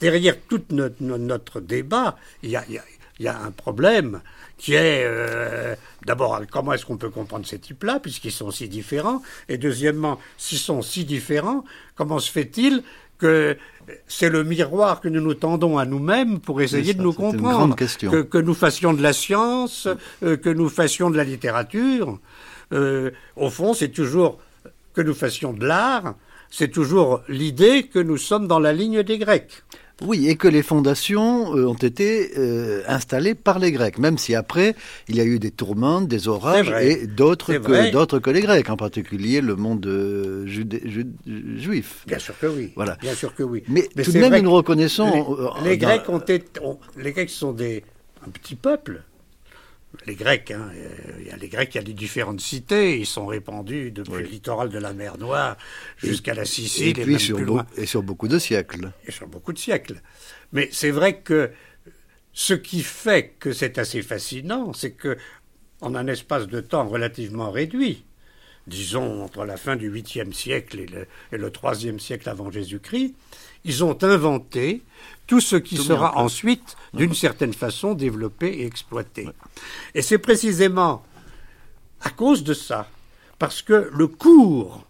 derrière 0.00 0.36
tout 0.48 0.62
notre, 0.70 1.60
débat, 1.60 2.16
il 2.42 2.50
y, 2.50 3.28
a, 3.28 3.40
un 3.40 3.50
problème 3.50 4.20
qui 4.58 4.74
est 4.74 5.02
euh, 5.04 5.74
d'abord 6.04 6.40
comment 6.50 6.72
est-ce 6.72 6.86
qu'on 6.86 6.96
peut 6.96 7.10
comprendre 7.10 7.46
ces 7.46 7.58
types-là, 7.58 8.00
puisqu'ils 8.00 8.32
sont 8.32 8.50
si 8.50 8.68
différents, 8.68 9.22
et 9.48 9.58
deuxièmement, 9.58 10.18
s'ils 10.36 10.58
sont 10.58 10.82
si 10.82 11.04
différents, 11.04 11.64
comment 11.94 12.18
se 12.18 12.30
fait-il 12.30 12.82
que 13.18 13.56
c'est 14.08 14.28
le 14.28 14.44
miroir 14.44 15.00
que 15.00 15.08
nous 15.08 15.20
nous 15.20 15.34
tendons 15.34 15.78
à 15.78 15.84
nous-mêmes 15.84 16.40
pour 16.40 16.60
essayer 16.60 16.94
de 16.94 17.02
nous 17.02 17.12
comprendre. 17.12 17.76
Que, 17.76 18.22
que, 18.22 18.38
nous 18.38 18.54
fassions 18.54 18.92
de 18.92 19.02
la 19.02 19.12
science, 19.12 19.88
euh, 20.22 20.36
que 20.36 20.50
nous 20.50 20.68
fassions 20.68 21.10
de 21.10 21.16
la 21.16 21.24
littérature. 21.24 22.18
Euh, 22.72 23.10
au 23.36 23.50
fond, 23.50 23.74
c'est 23.74 23.90
toujours 23.90 24.38
que 24.92 25.02
nous 25.02 25.14
fassions 25.14 25.52
de 25.52 25.64
l'art, 25.64 26.14
c'est 26.50 26.68
toujours 26.68 27.22
l'idée 27.28 27.84
que 27.84 27.98
nous 27.98 28.16
sommes 28.16 28.48
dans 28.48 28.58
la 28.58 28.72
ligne 28.72 29.02
des 29.02 29.18
Grecs. 29.18 29.62
Oui, 30.02 30.28
et 30.28 30.36
que 30.36 30.46
les 30.46 30.62
fondations 30.62 31.56
euh, 31.56 31.66
ont 31.66 31.74
été 31.74 32.32
euh, 32.36 32.82
installées 32.86 33.34
par 33.34 33.58
les 33.58 33.72
Grecs, 33.72 33.98
même 33.98 34.18
si 34.18 34.34
après 34.34 34.74
il 35.08 35.16
y 35.16 35.20
a 35.20 35.24
eu 35.24 35.38
des 35.38 35.50
tourmentes, 35.50 36.06
des 36.06 36.28
orages 36.28 36.70
et 36.82 37.06
d'autres 37.06 37.54
que 37.54 37.90
d'autres 37.90 38.18
que 38.18 38.28
les 38.28 38.42
Grecs, 38.42 38.68
en 38.68 38.76
particulier 38.76 39.40
le 39.40 39.56
monde 39.56 39.86
euh, 39.86 40.46
juif. 40.46 42.04
Bien 42.06 42.18
sûr 42.18 42.38
que 42.38 42.46
oui. 42.46 42.72
Voilà. 42.76 42.96
Bien 43.00 43.14
sûr 43.14 43.34
que 43.34 43.42
oui. 43.42 43.62
Mais, 43.68 43.88
tout 44.04 44.12
de 44.12 44.18
même 44.18 44.34
une 44.34 44.48
reconnaissance. 44.48 45.14
Les, 45.64 45.78
Grecs 45.78 46.08
ont 46.08 46.18
été, 46.18 46.44
les 46.98 47.12
Grecs 47.12 47.30
sont 47.30 47.52
des 47.52 47.82
un 48.26 48.30
petit 48.30 48.54
peuple 48.54 49.02
les 50.06 50.14
Grecs, 50.14 50.50
hein, 50.50 50.70
il 51.20 51.26
y 51.26 51.30
a 51.30 51.36
les 51.36 51.48
Grecs, 51.48 51.74
il 51.74 51.78
y 51.78 51.80
a 51.80 51.84
les 51.84 51.92
différentes 51.92 52.40
cités, 52.40 52.98
ils 52.98 53.06
sont 53.06 53.26
répandus 53.26 53.90
depuis 53.90 54.22
le 54.22 54.28
littoral 54.28 54.68
de 54.68 54.78
la 54.78 54.92
mer 54.92 55.18
Noire 55.18 55.56
jusqu'à 55.96 56.34
la 56.34 56.44
Sicile 56.44 56.98
et, 56.98 57.18
sur 57.18 57.38
et 57.76 57.86
sur 57.86 58.02
beaucoup 58.02 58.28
de 58.28 58.38
siècles. 58.38 58.92
Et 59.06 59.12
sur 59.12 59.26
beaucoup 59.26 59.52
de 59.52 59.58
siècles. 59.58 60.00
Mais 60.52 60.68
c'est 60.72 60.90
vrai 60.90 61.20
que 61.20 61.50
ce 62.32 62.54
qui 62.54 62.82
fait 62.82 63.34
que 63.38 63.52
c'est 63.52 63.78
assez 63.78 64.02
fascinant, 64.02 64.72
c'est 64.72 64.92
que 64.92 65.16
en 65.80 65.94
un 65.94 66.06
espace 66.06 66.46
de 66.46 66.60
temps 66.60 66.86
relativement 66.86 67.50
réduit, 67.50 68.04
disons 68.66 69.22
entre 69.22 69.44
la 69.44 69.56
fin 69.56 69.76
du 69.76 69.90
8e 69.90 70.32
siècle 70.32 70.80
et 70.80 70.86
le, 70.86 71.06
et 71.32 71.38
le 71.38 71.50
3e 71.50 71.98
siècle 71.98 72.28
avant 72.28 72.50
Jésus-Christ, 72.50 73.14
ils 73.64 73.84
ont 73.84 74.02
inventé 74.02 74.82
tout 75.26 75.40
ce 75.40 75.56
qui 75.56 75.76
sera 75.76 76.16
ensuite, 76.18 76.76
d'une 76.94 77.14
certaine 77.14 77.52
façon, 77.52 77.94
développé 77.94 78.46
et 78.46 78.66
exploité. 78.66 79.28
Et 79.94 80.02
c'est 80.02 80.18
précisément 80.18 81.04
à 82.00 82.10
cause 82.10 82.44
de 82.44 82.54
ça, 82.54 82.88
parce 83.38 83.62
que 83.62 83.90
le 83.92 84.06
cours 84.06 84.86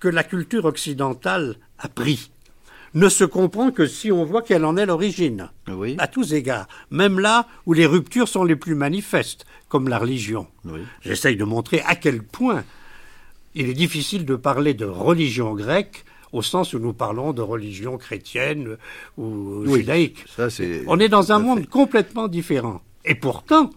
que 0.00 0.08
la 0.08 0.24
culture 0.24 0.64
occidentale 0.64 1.56
a 1.78 1.88
pris 1.88 2.30
ne 2.94 3.08
se 3.10 3.24
comprend 3.24 3.70
que 3.70 3.86
si 3.86 4.10
on 4.10 4.24
voit 4.24 4.40
quelle 4.40 4.64
en 4.64 4.78
est 4.78 4.86
l'origine, 4.86 5.50
à 5.98 6.06
tous 6.06 6.32
égards, 6.32 6.66
même 6.90 7.20
là 7.20 7.46
où 7.66 7.74
les 7.74 7.84
ruptures 7.84 8.28
sont 8.28 8.44
les 8.44 8.56
plus 8.56 8.74
manifestes, 8.74 9.44
comme 9.68 9.88
la 9.88 9.98
religion. 9.98 10.46
J'essaye 11.02 11.36
de 11.36 11.44
montrer 11.44 11.82
à 11.82 11.96
quel 11.96 12.22
point 12.22 12.64
il 13.56 13.70
est 13.70 13.74
difficile 13.74 14.24
de 14.26 14.36
parler 14.36 14.74
de 14.74 14.84
religion 14.84 15.54
grecque 15.54 16.04
au 16.32 16.42
sens 16.42 16.74
où 16.74 16.78
nous 16.78 16.92
parlons 16.92 17.32
de 17.32 17.40
religion 17.40 17.96
chrétienne 17.96 18.76
ou 19.16 19.64
judaïque. 19.66 20.24
On 20.86 21.00
est 21.00 21.08
dans 21.08 21.32
un 21.32 21.38
monde 21.38 21.66
complètement 21.66 22.28
différent. 22.28 22.82
Et 23.06 23.14
pourtant, 23.14 23.70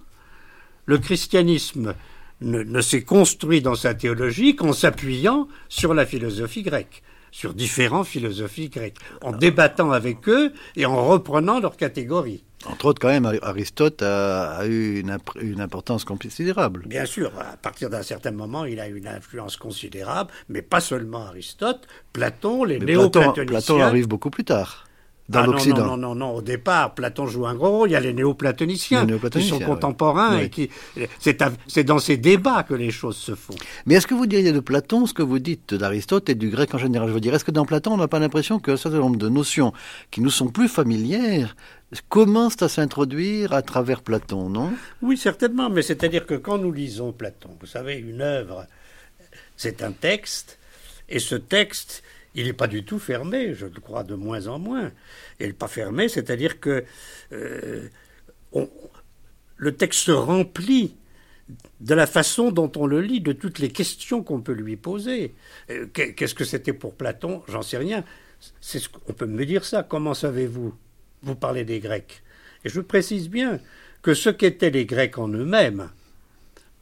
le 0.86 0.98
christianisme 0.98 1.96
ne, 2.42 2.82
s'est 2.82 3.04
construit 3.04 3.62
dans 3.62 3.76
sa 3.76 3.94
théologie 3.94 4.56
qu'en 4.56 4.74
s'appuyant 4.74 5.48
sur 5.70 5.94
la 5.94 6.06
philosophie 6.06 6.64
grecque 6.64 7.02
sur 7.32 7.54
différentes 7.54 8.08
philosophies 8.08 8.70
grecques, 8.70 8.98
en 9.22 9.32
débattant 9.32 9.92
avec 9.92 10.28
eux 10.28 10.54
et 10.76 10.86
en 10.86 11.08
reprenant 11.08 11.60
leurs 11.60 11.78
catégories. 11.78 12.44
Entre 12.66 12.86
autres, 12.88 13.00
quand 13.00 13.08
même, 13.08 13.26
Aristote 13.42 14.02
a, 14.02 14.66
eu 14.66 15.00
une, 15.00 15.62
importance 15.62 16.04
considérable. 16.04 16.84
Bien 16.88 17.06
sûr, 17.06 17.32
à 17.40 17.56
partir 17.56 17.90
d'un 17.90 18.04
certain 18.04 18.32
moment, 18.32 18.66
il 18.66 18.82
a 18.82 18.90
eu 18.90 18.98
une 18.98 19.08
influence 19.08 19.56
considérable, 19.56 20.32
mais 20.50 20.62
pas 20.62 20.82
seulement 20.82 21.26
Aristote, 21.26 21.88
Platon, 22.12 22.66
les 22.66 22.80
néo-platoniciens. 22.80 23.46
Platon, 23.46 23.46
Platon 23.46 23.82
arrive 23.82 24.08
beaucoup 24.10 24.30
plus 24.30 24.44
tard. 24.44 24.89
Dans 25.30 25.42
ah 25.42 25.46
l'Occident. 25.46 25.86
Non, 25.86 25.96
non, 25.96 25.98
non, 25.98 26.16
non, 26.16 26.36
au 26.36 26.42
départ, 26.42 26.96
Platon 26.96 27.28
joue 27.28 27.46
un 27.46 27.54
gros 27.54 27.70
rôle. 27.70 27.90
Il 27.90 27.94
y 27.94 27.96
a 27.96 28.00
les 28.00 28.14
néoplatoniciens, 28.14 29.06
qui 29.06 29.44
sont 29.44 29.60
contemporains 29.60 30.40
et 30.40 30.50
qui. 30.50 30.70
C'est 31.20 31.84
dans 31.84 32.00
ces 32.00 32.18
débats 32.18 32.64
que 32.64 32.74
les 32.74 32.92
choses 32.92 33.16
se 33.16 33.36
font. 33.36 33.56
Mais 33.86 33.96
est-ce 33.96 34.08
que 34.08 34.16
vous 34.16 34.26
diriez 34.26 34.52
de 34.52 34.60
Platon 34.60 35.06
ce 35.06 35.14
que 35.14 35.22
vous 35.22 35.40
dites 35.40 35.76
d'Aristote 35.76 36.30
et 36.30 36.36
du 36.36 36.50
grec 36.50 36.74
en 36.74 36.80
général? 36.80 37.08
Je 37.08 37.14
veux 37.14 37.22
dire, 37.22 37.36
est-ce 37.36 37.46
que 37.46 37.52
dans 37.52 37.66
Platon, 37.66 37.94
on 37.94 37.98
n'a 37.98 38.08
pas 38.08 38.20
l'impression 38.20 38.60
qu'un 38.60 38.76
certain 38.76 38.98
nombre 38.98 39.18
de 39.18 39.30
notions 39.30 39.72
qui 40.10 40.22
nous 40.22 40.32
sont 40.32 40.48
plus 40.48 40.68
familières 40.68 41.56
commencent 42.08 42.62
à 42.62 42.70
s'introduire 42.70 43.54
à 43.54 43.62
travers 43.62 44.02
Platon, 44.02 44.50
non? 44.50 44.74
Oui, 45.02 45.18
certainement, 45.18 45.70
mais 45.70 45.84
c'est-à-dire 45.84 46.26
que 46.26 46.36
quand 46.36 46.58
nous 46.58 46.72
lisons 46.72 47.12
Platon, 47.12 47.50
vous 47.60 47.68
savez, 47.68 47.98
une 47.98 48.22
œuvre, 48.22 48.66
c'est 49.58 49.84
un 49.84 49.92
texte, 49.92 50.58
et 51.08 51.20
ce 51.20 51.36
texte, 51.36 52.04
il 52.36 52.46
n'est 52.46 52.54
pas 52.54 52.68
du 52.68 52.84
tout 52.84 53.00
fermé, 53.00 53.54
je 53.54 53.66
le 53.66 53.80
crois 53.80 54.04
de 54.04 54.16
moins 54.16 54.48
en 54.48 54.60
moins. 54.60 54.92
Il 55.40 55.48
n'est 55.48 55.54
pas 55.54 55.68
fermé, 55.68 56.08
c'est-à-dire 56.08 56.60
que 56.60 56.84
euh, 57.32 57.88
le 59.58 59.76
texte 59.76 60.02
se 60.02 60.12
remplit 60.12 60.96
de 61.80 61.96
la 61.96 62.06
façon 62.06 62.52
dont 62.52 62.72
on 62.76 62.86
le 62.86 63.02
lit, 63.02 63.22
de 63.22 63.32
toutes 63.32 63.60
les 63.60 63.70
questions 63.70 64.24
qu'on 64.24 64.42
peut 64.42 64.54
lui 64.54 64.76
poser. 64.76 65.34
Euh, 65.70 65.88
qu'est-ce 65.88 66.36
que 66.36 66.46
c'était 66.46 66.74
pour 66.74 66.94
Platon? 66.94 67.42
J'en 67.48 67.62
sais 67.62 67.78
rien. 67.78 68.04
on 69.08 69.14
peut 69.14 69.26
me 69.26 69.46
dire 69.46 69.66
ça. 69.66 69.84
Comment 69.84 70.14
savez-vous? 70.14 70.74
Vous 71.24 71.36
parlez 71.36 71.66
des 71.66 71.80
Grecs. 71.80 72.22
Et 72.64 72.70
je 72.70 72.82
précise 72.82 73.30
bien 73.30 73.60
que 74.02 74.14
ce 74.14 74.30
qu'étaient 74.30 74.70
les 74.70 74.86
Grecs 74.86 75.18
en 75.18 75.28
eux-mêmes, 75.30 75.90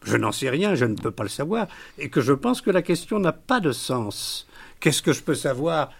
je 0.03 0.17
n'en 0.17 0.31
sais 0.31 0.49
rien, 0.49 0.75
je 0.75 0.85
ne 0.85 0.95
peux 0.95 1.11
pas 1.11 1.23
le 1.23 1.29
savoir, 1.29 1.67
et 1.97 2.09
que 2.09 2.21
je 2.21 2.33
pense 2.33 2.61
que 2.61 2.69
la 2.69 2.81
question 2.81 3.19
n'a 3.19 3.31
pas 3.33 3.59
de 3.59 3.71
sens. 3.71 4.47
Qu'est-ce 4.79 5.01
que 5.01 5.13
je 5.13 5.21
peux 5.21 5.35
savoir? 5.35 5.91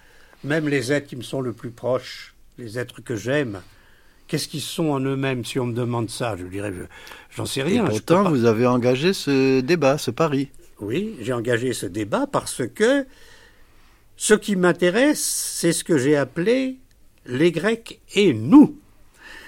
Même 0.44 0.68
les 0.68 0.92
êtres 0.92 1.08
qui 1.08 1.16
me 1.16 1.24
sont 1.24 1.42
le 1.42 1.54
plus 1.54 1.72
proches, 1.72 2.36
les 2.58 2.78
êtres 2.78 3.02
que 3.02 3.16
j'aime, 3.16 3.62
qu'est-ce 4.28 4.48
qu'ils 4.48 4.62
sont 4.62 4.90
en 4.90 5.00
eux-mêmes 5.00 5.44
si 5.44 5.60
on 5.60 5.66
me 5.66 5.74
demande 5.74 6.10
ça? 6.10 6.36
Je 6.38 6.46
dirais, 6.46 6.74
j'en 7.36 7.46
sais 7.46 7.64
rien. 7.64 7.86
Et 7.86 7.90
pourtant, 7.90 8.30
vous 8.30 8.46
avez 8.46 8.68
engagé 8.68 9.14
ce 9.14 9.62
débat, 9.62 9.98
ce 9.98 10.12
pari. 10.12 10.50
Oui, 10.80 11.16
j'ai 11.22 11.34
engagé 11.34 11.74
ce 11.74 11.88
débat 11.88 12.28
parce 12.32 12.62
que 12.68 13.06
ce 14.16 14.34
qui 14.34 14.56
m'intéresse, 14.56 15.24
c'est 15.24 15.74
ce 15.74 15.84
que 15.84 15.98
j'ai 15.98 16.16
appelé 16.16 16.78
les 17.26 17.52
Grecs 17.52 18.00
et 18.14 18.34
nous. 18.34 18.78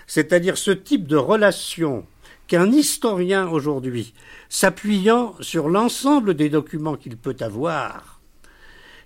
C'est-à-dire 0.07 0.57
ce 0.57 0.71
type 0.71 1.05
de 1.07 1.17
relation 1.17 2.05
qu'un 2.47 2.71
historien 2.71 3.47
aujourd'hui, 3.47 4.13
s'appuyant 4.49 5.35
sur 5.39 5.69
l'ensemble 5.69 6.33
des 6.33 6.49
documents 6.49 6.95
qu'il 6.95 7.15
peut 7.15 7.37
avoir, 7.41 8.18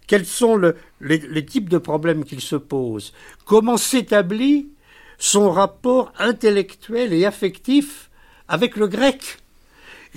quels 0.08 0.26
sont 0.26 0.60
les, 1.02 1.46
types 1.46 1.70
de 1.70 1.78
problèmes 1.78 2.24
qu'il 2.26 2.42
se 2.42 2.56
pose, 2.56 3.14
comment 3.46 3.78
s'établit 3.78 4.70
son 5.18 5.52
rapport 5.52 6.12
intellectuel 6.18 7.14
et 7.14 7.26
affectif 7.26 8.10
avec 8.48 8.76
le 8.76 8.88
grec. 8.88 9.38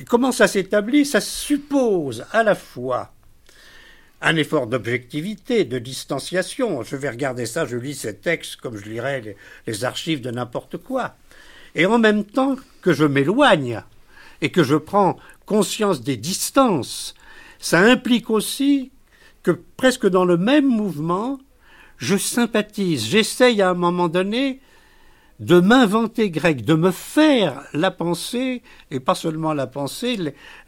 comment 0.09 0.33
ça 0.33 0.49
s'établit 0.49 1.07
Ça 1.07 1.21
suppose 1.21 2.27
à 2.33 2.43
la 2.43 2.55
fois 2.55 3.13
un 4.23 4.37
effort 4.37 4.67
d'objectivité, 4.67 5.65
de 5.65 5.79
distanciation. 5.79 6.83
Je 6.83 6.97
vais 6.97 7.11
regarder 7.11 7.47
ça, 7.47 7.67
je 7.67 7.77
lis 7.77 7.95
ces 7.95 8.17
textes 8.17 8.57
comme 8.57 8.77
je 8.77 8.89
lirais 8.89 9.37
les 9.67 9.85
archives 9.85 10.21
de 10.21 10.31
n'importe 10.31 10.79
quoi 10.79 11.15
et 11.77 11.87
en 11.87 11.99
même 11.99 12.25
temps 12.25 12.57
que 12.83 12.93
je 12.93 13.05
m'éloigne 13.05 13.83
et 14.41 14.51
que 14.51 14.65
je 14.65 14.75
prends 14.75 15.19
conscience 15.45 16.03
des 16.03 16.17
distances, 16.17 17.15
ça 17.61 17.79
implique 17.79 18.31
aussi 18.31 18.91
que 19.47 19.53
presque 19.77 20.09
dans 20.09 20.25
le 20.25 20.37
même 20.37 20.67
mouvement, 20.67 21.39
je 21.99 22.17
sympathise, 22.17 23.07
j'essaye 23.07 23.63
à 23.63 23.71
un 23.71 23.75
moment 23.75 24.09
donné 24.09 24.61
de 25.39 25.61
m'inventer 25.61 26.31
grec, 26.31 26.65
de 26.65 26.75
me 26.75 26.91
faire 26.91 27.63
la 27.73 27.93
pensée, 27.93 28.65
et 28.91 28.99
pas 28.99 29.15
seulement 29.15 29.53
la 29.53 29.69
pensée, 29.69 30.19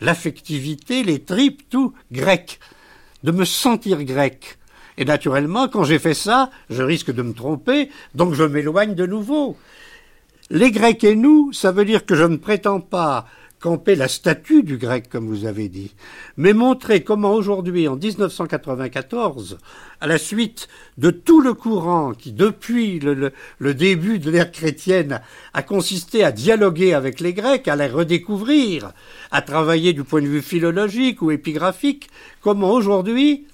l'affectivité, 0.00 1.02
les 1.02 1.18
tripes, 1.18 1.68
tout 1.68 1.92
grec, 2.12 2.60
de 3.24 3.32
me 3.32 3.44
sentir 3.44 4.04
grec. 4.04 4.58
Et 4.96 5.04
naturellement, 5.04 5.66
quand 5.66 5.82
j'ai 5.82 5.98
fait 5.98 6.14
ça, 6.14 6.48
je 6.70 6.84
risque 6.84 7.12
de 7.12 7.22
me 7.22 7.34
tromper, 7.34 7.90
donc 8.14 8.34
je 8.34 8.44
m'éloigne 8.44 8.94
de 8.94 9.06
nouveau. 9.06 9.56
Les 10.50 10.70
Grecs 10.70 11.02
et 11.02 11.16
nous, 11.16 11.52
ça 11.52 11.72
veut 11.72 11.84
dire 11.84 12.06
que 12.06 12.14
je 12.14 12.24
ne 12.24 12.36
prétends 12.36 12.80
pas 12.80 13.26
camper 13.60 13.96
la 13.96 14.08
statue 14.08 14.62
du 14.62 14.78
grec, 14.78 15.08
comme 15.08 15.26
vous 15.26 15.44
avez 15.44 15.68
dit, 15.68 15.94
mais 16.36 16.52
montrer 16.52 17.02
comment 17.02 17.32
aujourd'hui, 17.32 17.88
en 17.88 17.96
1994, 17.96 19.58
à 20.00 20.06
la 20.06 20.18
suite 20.18 20.68
de 20.96 21.10
tout 21.10 21.40
le 21.40 21.54
courant 21.54 22.12
qui, 22.12 22.32
depuis 22.32 23.00
le, 23.00 23.32
début 23.74 24.18
de 24.18 24.30
l'ère 24.30 24.52
chrétienne, 24.52 25.20
a 25.54 25.62
consisté 25.62 26.22
à 26.24 26.32
dialoguer 26.32 26.94
avec 26.94 27.20
les 27.20 27.32
Grecs, 27.32 27.68
à 27.68 27.76
les 27.76 27.88
redécouvrir, 27.88 28.92
à 29.30 29.42
travailler 29.42 29.92
du 29.92 30.04
point 30.04 30.22
de 30.22 30.28
vue 30.28 30.42
philologique 30.42 31.22
ou 31.22 31.30
épigraphique, 31.30 32.08
comment 32.40 32.72
aujourd'hui 32.72 33.46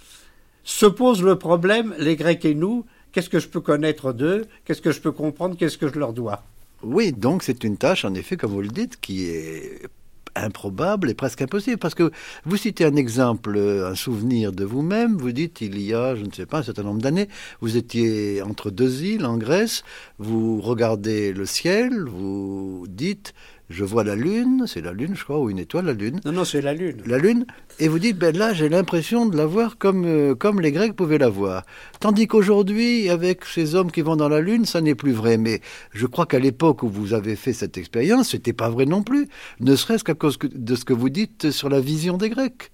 se 0.65 0.87
pose 0.87 1.23
le 1.23 1.37
problème, 1.37 1.95
les 1.99 2.17
Grecs 2.17 2.45
et 2.45 2.55
nous, 2.55 2.85
qu'est-ce 3.13 3.31
que 3.31 3.39
je 3.39 3.49
peux 3.49 3.61
connaître 3.61 4.13
d'eux, 4.13 4.47
qu'est-ce 4.65 4.83
que 4.83 4.93
je 4.93 5.01
peux 5.01 5.13
comprendre, 5.13 5.57
qu'est-ce 5.57 5.79
que 5.79 5.89
je 5.89 5.99
leur 5.99 6.13
dois. 6.13 6.43
Oui, 6.85 7.13
donc 7.13 7.43
c'est 7.43 7.65
une 7.65 7.77
tâche, 7.77 8.05
en 8.05 8.15
effet, 8.15 8.37
comme 8.37 8.53
vous 8.53 8.61
le 8.61 8.69
dites, 8.69 9.01
qui 9.01 9.25
est 9.27 9.89
improbable 10.37 11.11
et 11.11 11.15
presque 11.15 11.43
impossible. 11.43 11.79
Parce 11.79 11.95
que 11.95 12.11
vous 12.45 12.57
citez 12.57 12.85
un 12.85 12.97
exemple, 12.97 13.57
un 13.59 13.95
souvenir 13.95 14.53
de 14.53 14.65
vous-même, 14.65 15.17
vous 15.17 15.33
dites 15.33 15.61
il 15.61 15.81
y 15.81 15.95
a, 15.95 16.15
je 16.15 16.25
ne 16.25 16.33
sais 16.33 16.47
pas, 16.47 16.59
un 16.59 16.63
certain 16.63 16.83
nombre 16.83 17.01
d'années, 17.01 17.29
vous 17.61 17.77
étiez 17.77 18.43
entre 18.43 18.71
deux 18.71 19.03
îles 19.03 19.25
en 19.25 19.37
Grèce, 19.37 19.85
vous 20.19 20.61
regardez 20.61 21.33
le 21.33 21.47
ciel, 21.47 22.05
vous 22.05 22.87
dites 22.89 23.33
je 23.71 23.85
vois 23.85 24.05
la 24.05 24.15
Lune, 24.15 24.65
c'est 24.67 24.83
la 24.83 24.93
Lune, 24.93 25.15
je 25.17 25.25
crois, 25.25 25.41
ou 25.41 25.49
une 25.49 25.59
étoile, 25.59 25.87
la 25.87 25.95
Lune. 25.95 26.21
Non, 26.25 26.33
non, 26.33 26.45
c'est 26.45 26.61
la 26.61 26.75
Lune. 26.75 27.03
La 27.07 27.17
Lune, 27.19 27.47
et 27.79 27.89
vous 27.89 27.99
dites, 27.99 28.19
ben 28.19 28.37
là, 28.37 28.53
j'ai 28.53 28.69
l'impression 28.69 29.27
de 29.27 29.37
la 29.37 29.47
voir 29.47 29.79
comme, 29.79 30.05
euh, 30.05 30.35
comme 30.35 30.61
les 30.61 30.71
Grecs 30.71 30.95
pouvaient 30.95 31.19
la 31.19 31.31
voir. 31.31 31.65
Tandis 31.99 32.27
qu'aujourd'hui, 32.27 33.09
avec 33.09 33.45
ces 33.47 33.75
hommes 33.75 33.91
qui 33.91 34.03
vont 34.03 34.17
dans 34.17 34.29
la 34.29 34.41
Lune, 34.41 34.67
ça 34.67 34.83
n'est 34.83 34.95
plus 34.95 35.13
vrai. 35.13 35.39
Mais 35.39 35.61
je 35.93 36.07
crois 36.07 36.27
qu'à 36.27 36.39
l'époque 36.39 36.83
où 36.83 36.89
vous 36.89 37.15
avez 37.15 37.37
fait 37.37 37.55
cette 37.55 37.79
expérience, 37.79 38.31
c'était 38.31 38.53
pas 38.53 38.69
vrai 38.69 38.85
non 38.85 39.03
plus, 39.03 39.29
ne 39.61 39.75
serait-ce 39.77 40.05
qu'à 40.05 40.15
cause 40.15 40.39
de 40.39 40.75
ce 40.75 40.85
que 40.85 40.93
vous 40.93 41.09
dites 41.09 41.51
sur 41.51 41.71
la 41.71 41.81
vision 41.81 42.19
des 42.19 42.29
Grecs. 42.29 42.71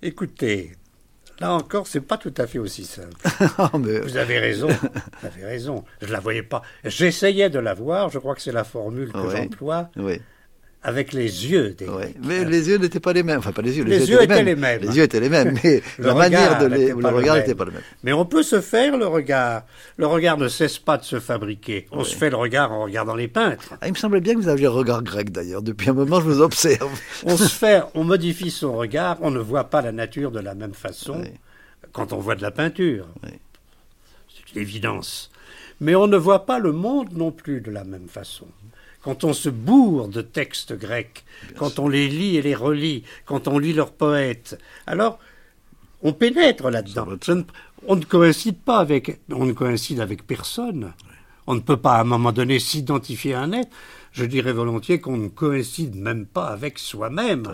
Écoutez, 0.00 0.72
Là 1.40 1.52
encore, 1.52 1.86
c'est 1.86 2.00
pas 2.00 2.16
tout 2.16 2.32
à 2.38 2.46
fait 2.46 2.58
aussi 2.58 2.84
simple. 2.84 3.16
Vous 3.74 4.16
avez 4.16 4.38
raison. 4.38 4.68
Vous 5.20 5.26
avez 5.26 5.44
raison. 5.44 5.84
Je 6.00 6.10
la 6.12 6.20
voyais 6.20 6.42
pas. 6.42 6.62
J'essayais 6.84 7.50
de 7.50 7.58
la 7.58 7.74
voir. 7.74 8.08
Je 8.10 8.18
crois 8.18 8.34
que 8.34 8.40
c'est 8.40 8.52
la 8.52 8.64
formule 8.64 9.12
que 9.12 9.30
j'emploie. 9.30 9.90
Oui 9.96 10.20
avec 10.86 11.12
les 11.12 11.48
yeux 11.50 11.70
des 11.70 11.88
Mais 12.22 12.44
les 12.44 12.68
yeux 12.68 12.78
n'étaient 12.78 13.00
pas 13.00 13.12
les 13.12 13.24
mêmes. 13.24 13.40
Enfin, 13.40 13.50
pas 13.50 13.60
les 13.60 13.76
yeux. 13.76 13.82
Les, 13.82 14.08
yeux, 14.08 14.22
étaient, 14.22 14.44
les 14.44 14.54
mêmes. 14.54 14.80
Les 14.80 14.96
yeux 14.96 15.02
étaient 15.02 15.18
les 15.18 15.28
mêmes, 15.28 15.58
mais 15.64 15.82
la 15.98 16.14
manière 16.14 16.60
de 16.60 16.66
les, 16.66 16.92
le 16.92 17.08
regard 17.08 17.34
n'était 17.34 17.56
pas 17.56 17.64
le 17.64 17.72
même. 17.72 17.82
Mais 18.04 18.12
on 18.12 18.24
peut 18.24 18.44
se 18.44 18.60
faire 18.60 18.96
le 18.96 19.08
regard. 19.08 19.64
Le 19.96 20.06
regard 20.06 20.38
ne 20.38 20.46
cesse 20.46 20.78
pas 20.78 20.96
de 20.96 21.02
se 21.02 21.18
fabriquer. 21.18 21.88
On 21.90 22.04
se 22.04 22.14
fait 22.14 22.30
le 22.30 22.36
regard 22.36 22.70
en 22.70 22.84
regardant 22.84 23.16
les 23.16 23.26
peintres. 23.26 23.74
Ah, 23.80 23.88
il 23.88 23.94
me 23.94 23.98
semblait 23.98 24.20
bien 24.20 24.34
que 24.34 24.38
vous 24.38 24.48
aviez 24.48 24.66
un 24.66 24.70
regard 24.70 25.02
grec 25.02 25.32
d'ailleurs. 25.32 25.60
Depuis 25.60 25.90
un 25.90 25.92
moment, 25.92 26.20
je 26.20 26.26
vous 26.26 26.40
observe. 26.40 26.88
on 27.24 27.36
se 27.36 27.48
fait, 27.52 27.82
on 27.94 28.04
modifie 28.04 28.52
son 28.52 28.76
regard. 28.76 29.18
On 29.22 29.32
ne 29.32 29.40
voit 29.40 29.64
pas 29.64 29.82
la 29.82 29.90
nature 29.90 30.30
de 30.30 30.38
la 30.38 30.54
même 30.54 30.74
façon 30.74 31.24
quand 31.90 32.12
on 32.12 32.18
voit 32.18 32.36
de 32.36 32.42
la 32.42 32.52
peinture. 32.52 33.08
C'est 33.24 34.54
une 34.54 34.62
évidence. 34.62 35.32
Mais 35.80 35.96
on 35.96 36.06
ne 36.06 36.16
voit 36.16 36.46
pas 36.46 36.60
le 36.60 36.70
monde 36.70 37.08
non 37.12 37.32
plus 37.32 37.60
de 37.60 37.72
la 37.72 37.82
même 37.82 38.06
façon 38.08 38.46
quand 39.06 39.22
on 39.22 39.32
se 39.32 39.48
bourre 39.48 40.08
de 40.08 40.20
textes 40.20 40.72
grecs, 40.72 41.24
quand 41.56 41.78
on 41.78 41.86
les 41.86 42.08
lit 42.08 42.38
et 42.38 42.42
les 42.42 42.56
relit, 42.56 43.04
quand 43.24 43.46
on 43.46 43.60
lit 43.60 43.72
leurs 43.72 43.92
poètes, 43.92 44.58
alors 44.84 45.20
on 46.02 46.12
pénètre 46.12 46.68
là-dedans. 46.70 47.06
On 47.86 47.94
ne 47.94 48.04
coïncide 48.04 48.58
pas 48.58 48.78
avec, 48.78 49.20
on 49.30 49.44
ne 49.44 49.52
coïncide 49.52 50.00
avec 50.00 50.26
personne. 50.26 50.92
On 51.46 51.54
ne 51.54 51.60
peut 51.60 51.76
pas 51.76 51.98
à 51.98 52.00
un 52.00 52.04
moment 52.04 52.32
donné 52.32 52.58
s'identifier 52.58 53.34
à 53.34 53.42
un 53.42 53.52
être. 53.52 53.70
Je 54.16 54.24
dirais 54.24 54.54
volontiers 54.54 54.98
qu'on 54.98 55.18
ne 55.18 55.28
coïncide 55.28 55.94
même 55.94 56.24
pas 56.24 56.46
avec 56.46 56.78
soi-même. 56.78 57.44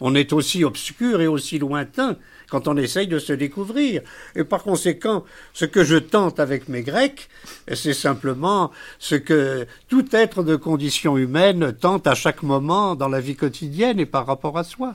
On 0.00 0.14
est 0.14 0.32
aussi 0.32 0.62
obscur 0.62 1.20
et 1.20 1.26
aussi 1.26 1.58
lointain 1.58 2.16
quand 2.48 2.68
on 2.68 2.76
essaye 2.76 3.08
de 3.08 3.18
se 3.18 3.32
découvrir. 3.32 4.00
Et 4.36 4.44
par 4.44 4.62
conséquent, 4.62 5.24
ce 5.54 5.64
que 5.64 5.82
je 5.82 5.96
tente 5.96 6.38
avec 6.38 6.68
mes 6.68 6.82
Grecs, 6.82 7.28
c'est 7.72 7.94
simplement 7.94 8.70
ce 9.00 9.16
que 9.16 9.66
tout 9.88 10.06
être 10.14 10.44
de 10.44 10.54
condition 10.54 11.18
humaine 11.18 11.72
tente 11.72 12.06
à 12.06 12.14
chaque 12.14 12.44
moment 12.44 12.94
dans 12.94 13.08
la 13.08 13.20
vie 13.20 13.34
quotidienne 13.34 13.98
et 13.98 14.06
par 14.06 14.24
rapport 14.24 14.56
à 14.56 14.62
soi. 14.62 14.94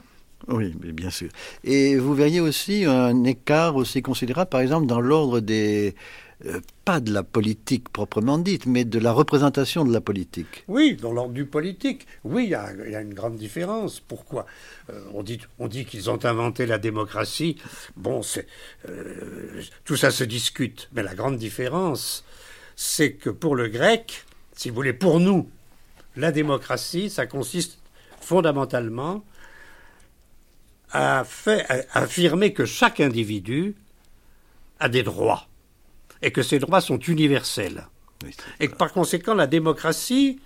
Oui, 0.50 0.74
bien 0.74 1.10
sûr. 1.10 1.28
Et 1.64 1.96
vous 1.96 2.14
verriez 2.14 2.40
aussi 2.40 2.84
un 2.84 3.24
écart 3.24 3.76
aussi 3.76 4.02
considérable, 4.02 4.50
par 4.50 4.60
exemple, 4.60 4.86
dans 4.86 5.00
l'ordre 5.00 5.40
des, 5.40 5.94
euh, 6.46 6.60
pas 6.86 7.00
de 7.00 7.12
la 7.12 7.22
politique 7.22 7.90
proprement 7.90 8.38
dite, 8.38 8.64
mais 8.64 8.84
de 8.84 8.98
la 8.98 9.12
représentation 9.12 9.84
de 9.84 9.92
la 9.92 10.00
politique. 10.00 10.64
Oui, 10.68 10.96
dans 10.96 11.12
l'ordre 11.12 11.34
du 11.34 11.44
politique. 11.44 12.06
Oui, 12.24 12.44
il 12.44 12.50
y, 12.50 12.54
a 12.54 13.00
une 13.00 13.12
grande 13.12 13.36
différence. 13.36 14.00
Pourquoi? 14.00 14.46
Euh, 14.88 15.00
On 15.12 15.22
dit, 15.68 15.84
qu'ils 15.84 16.08
ont 16.08 16.24
inventé 16.24 16.64
la 16.64 16.78
démocratie. 16.78 17.56
Bon, 17.96 18.22
euh, 18.88 19.62
tout 19.84 19.96
ça 19.96 20.10
se 20.10 20.24
discute. 20.24 20.88
Mais 20.94 21.02
la 21.02 21.14
grande 21.14 21.36
différence, 21.36 22.24
c'est 22.74 23.12
que 23.12 23.28
pour 23.28 23.54
le 23.54 23.68
grec, 23.68 24.24
si 24.56 24.70
vous 24.70 24.76
voulez, 24.76 24.94
pour 24.94 25.20
nous, 25.20 25.50
la 26.16 26.32
démocratie, 26.32 27.10
ça 27.10 27.26
consiste 27.26 27.78
fondamentalement 28.20 29.24
à, 30.92 31.24
affirmer 31.92 32.52
que 32.52 32.64
chaque 32.64 33.00
individu 33.00 33.74
a 34.78 34.88
des 34.88 35.02
droits 35.02 35.46
et 36.22 36.30
que 36.32 36.42
ces 36.42 36.58
droits 36.58 36.80
sont 36.80 36.98
universels. 36.98 37.86
et 38.58 38.68
que 38.68 38.74
par 38.76 38.92
conséquent, 38.92 39.34
la 39.34 39.46
démocratie, 39.46 40.40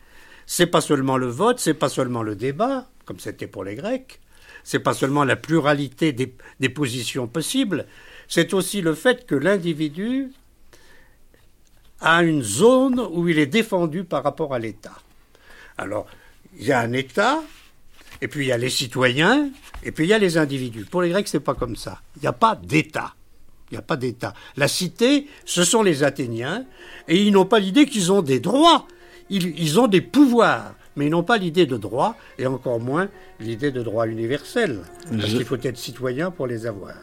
c'est 0.47 0.67
pas 0.67 0.81
seulement 0.81 1.17
le 1.17 1.27
vote, 1.27 1.59
c'est 1.59 1.75
pas 1.75 1.89
seulement 1.89 2.23
le 2.23 2.37
débat, 2.37 2.89
comme 3.05 3.19
c'était 3.19 3.47
pour 3.49 3.65
les 3.65 3.75
Grecs, 3.75 4.21
c'est 4.63 4.79
pas 4.79 4.95
seulement 4.95 5.25
la 5.25 5.37
pluralité 5.37 6.13
des, 6.13 6.35
des 6.61 6.69
positions 6.69 7.27
possibles, 7.27 7.87
c'est 8.29 8.55
aussi 8.55 8.81
le 8.81 8.95
fait 8.95 9.27
que 9.27 9.35
l'individu 9.35 10.31
a 12.01 12.23
une 12.23 12.43
zone 12.43 13.01
où 13.01 13.29
il 13.29 13.39
est 13.39 13.47
défendu 13.47 14.05
par 14.05 14.23
rapport 14.23 14.55
à 14.55 14.59
l'État. 14.59 14.95
Alors, 15.79 16.07
il 16.57 16.67
y 16.67 16.73
a 16.73 16.81
un 16.81 16.93
État, 16.93 17.43
et 18.25 18.29
puis 18.29 18.47
il 18.47 18.49
y 18.49 18.53
a 18.53 18.57
les 18.57 18.71
citoyens, 18.71 19.51
et 19.83 19.93
puis 19.93 20.07
il 20.07 20.09
y 20.09 20.15
a 20.15 20.19
les 20.19 20.39
individus. 20.39 20.87
Pour 20.87 21.03
les 21.03 21.11
Grecs, 21.11 21.29
c'est 21.29 21.41
pas 21.41 21.53
comme 21.53 21.77
ça. 21.77 22.01
Il 22.17 22.23
n'y 22.23 22.27
a 22.27 22.33
pas 22.33 22.57
d'État. 22.57 23.13
Il 23.71 23.75
n'y 23.75 23.79
a 23.79 23.83
pas 23.83 23.99
d'État. 23.99 24.33
La 24.57 24.67
cité, 24.67 25.27
ce 25.45 25.63
sont 25.63 25.83
les 25.83 26.05
Athéniens, 26.05 26.65
et 27.07 27.21
ils 27.23 27.31
n'ont 27.31 27.45
pas 27.45 27.59
l'idée 27.59 27.85
qu'ils 27.85 28.13
ont 28.13 28.23
des 28.23 28.41
droits. 28.41 28.87
Ils, 29.29 29.79
ont 29.79 29.89
des 29.89 30.01
pouvoirs, 30.01 30.75
mais 30.97 31.07
ils 31.07 31.11
n'ont 31.11 31.23
pas 31.23 31.37
l'idée 31.37 31.67
de 31.67 31.77
droit, 31.77 32.17
et 32.39 32.47
encore 32.47 32.81
moins 32.81 33.11
l'idée 33.41 33.71
de 33.71 33.83
droit 33.83 34.07
universel. 34.07 34.81
Parce 35.11 35.29
qu'il 35.29 35.45
faut 35.45 35.59
être 35.63 35.77
citoyen 35.77 36.31
pour 36.31 36.47
les 36.47 36.65
avoir. 36.67 36.95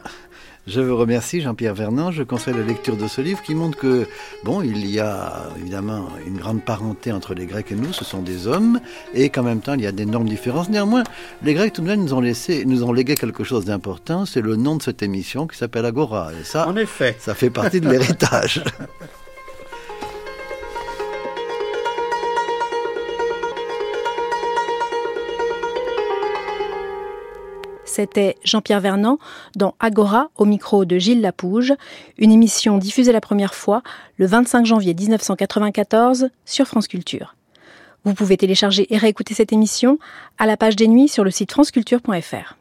Je 0.68 0.80
vous 0.80 0.96
remercie, 0.96 1.40
Jean-Pierre 1.40 1.74
Vernant. 1.74 2.12
Je 2.12 2.22
conseille 2.22 2.54
la 2.54 2.62
lecture 2.62 2.96
de 2.96 3.08
ce 3.08 3.20
livre 3.20 3.42
qui 3.42 3.54
montre 3.54 3.76
que, 3.76 4.06
bon, 4.44 4.62
il 4.62 4.86
y 4.88 5.00
a 5.00 5.48
évidemment 5.58 6.08
une 6.24 6.36
grande 6.36 6.62
parenté 6.62 7.10
entre 7.10 7.34
les 7.34 7.46
Grecs 7.46 7.72
et 7.72 7.74
nous, 7.74 7.92
ce 7.92 8.04
sont 8.04 8.22
des 8.22 8.46
hommes, 8.46 8.80
et 9.12 9.28
qu'en 9.28 9.42
même 9.42 9.60
temps, 9.60 9.74
il 9.74 9.80
y 9.80 9.88
a 9.88 9.92
d'énormes 9.92 10.28
différences. 10.28 10.68
Néanmoins, 10.68 11.02
les 11.42 11.54
Grecs, 11.54 11.72
tout 11.72 11.82
de 11.82 11.88
même, 11.88 12.04
nous 12.04 12.14
ont 12.14 12.20
laissé, 12.20 12.64
nous 12.64 12.84
ont 12.84 12.92
légué 12.92 13.16
quelque 13.16 13.42
chose 13.42 13.64
d'important, 13.64 14.24
c'est 14.24 14.40
le 14.40 14.54
nom 14.54 14.76
de 14.76 14.82
cette 14.82 15.02
émission 15.02 15.48
qui 15.48 15.58
s'appelle 15.58 15.84
Agora. 15.84 16.30
Et 16.40 16.44
ça, 16.44 16.68
en 16.68 16.76
effet, 16.76 17.16
ça 17.18 17.34
fait 17.34 17.50
partie 17.50 17.80
de 17.80 17.88
l'héritage. 17.88 18.62
C'était 27.92 28.36
Jean-Pierre 28.42 28.80
Vernant 28.80 29.18
dans 29.54 29.74
Agora 29.78 30.30
au 30.38 30.46
micro 30.46 30.86
de 30.86 30.96
Gilles 30.96 31.20
Lapouge, 31.20 31.74
une 32.16 32.32
émission 32.32 32.78
diffusée 32.78 33.12
la 33.12 33.20
première 33.20 33.54
fois 33.54 33.82
le 34.16 34.24
25 34.24 34.64
janvier 34.64 34.94
1994 34.94 36.30
sur 36.46 36.66
France 36.66 36.88
Culture. 36.88 37.36
Vous 38.06 38.14
pouvez 38.14 38.38
télécharger 38.38 38.86
et 38.94 38.96
réécouter 38.96 39.34
cette 39.34 39.52
émission 39.52 39.98
à 40.38 40.46
la 40.46 40.56
page 40.56 40.74
des 40.74 40.88
nuits 40.88 41.08
sur 41.08 41.22
le 41.22 41.30
site 41.30 41.52
franceculture.fr. 41.52 42.56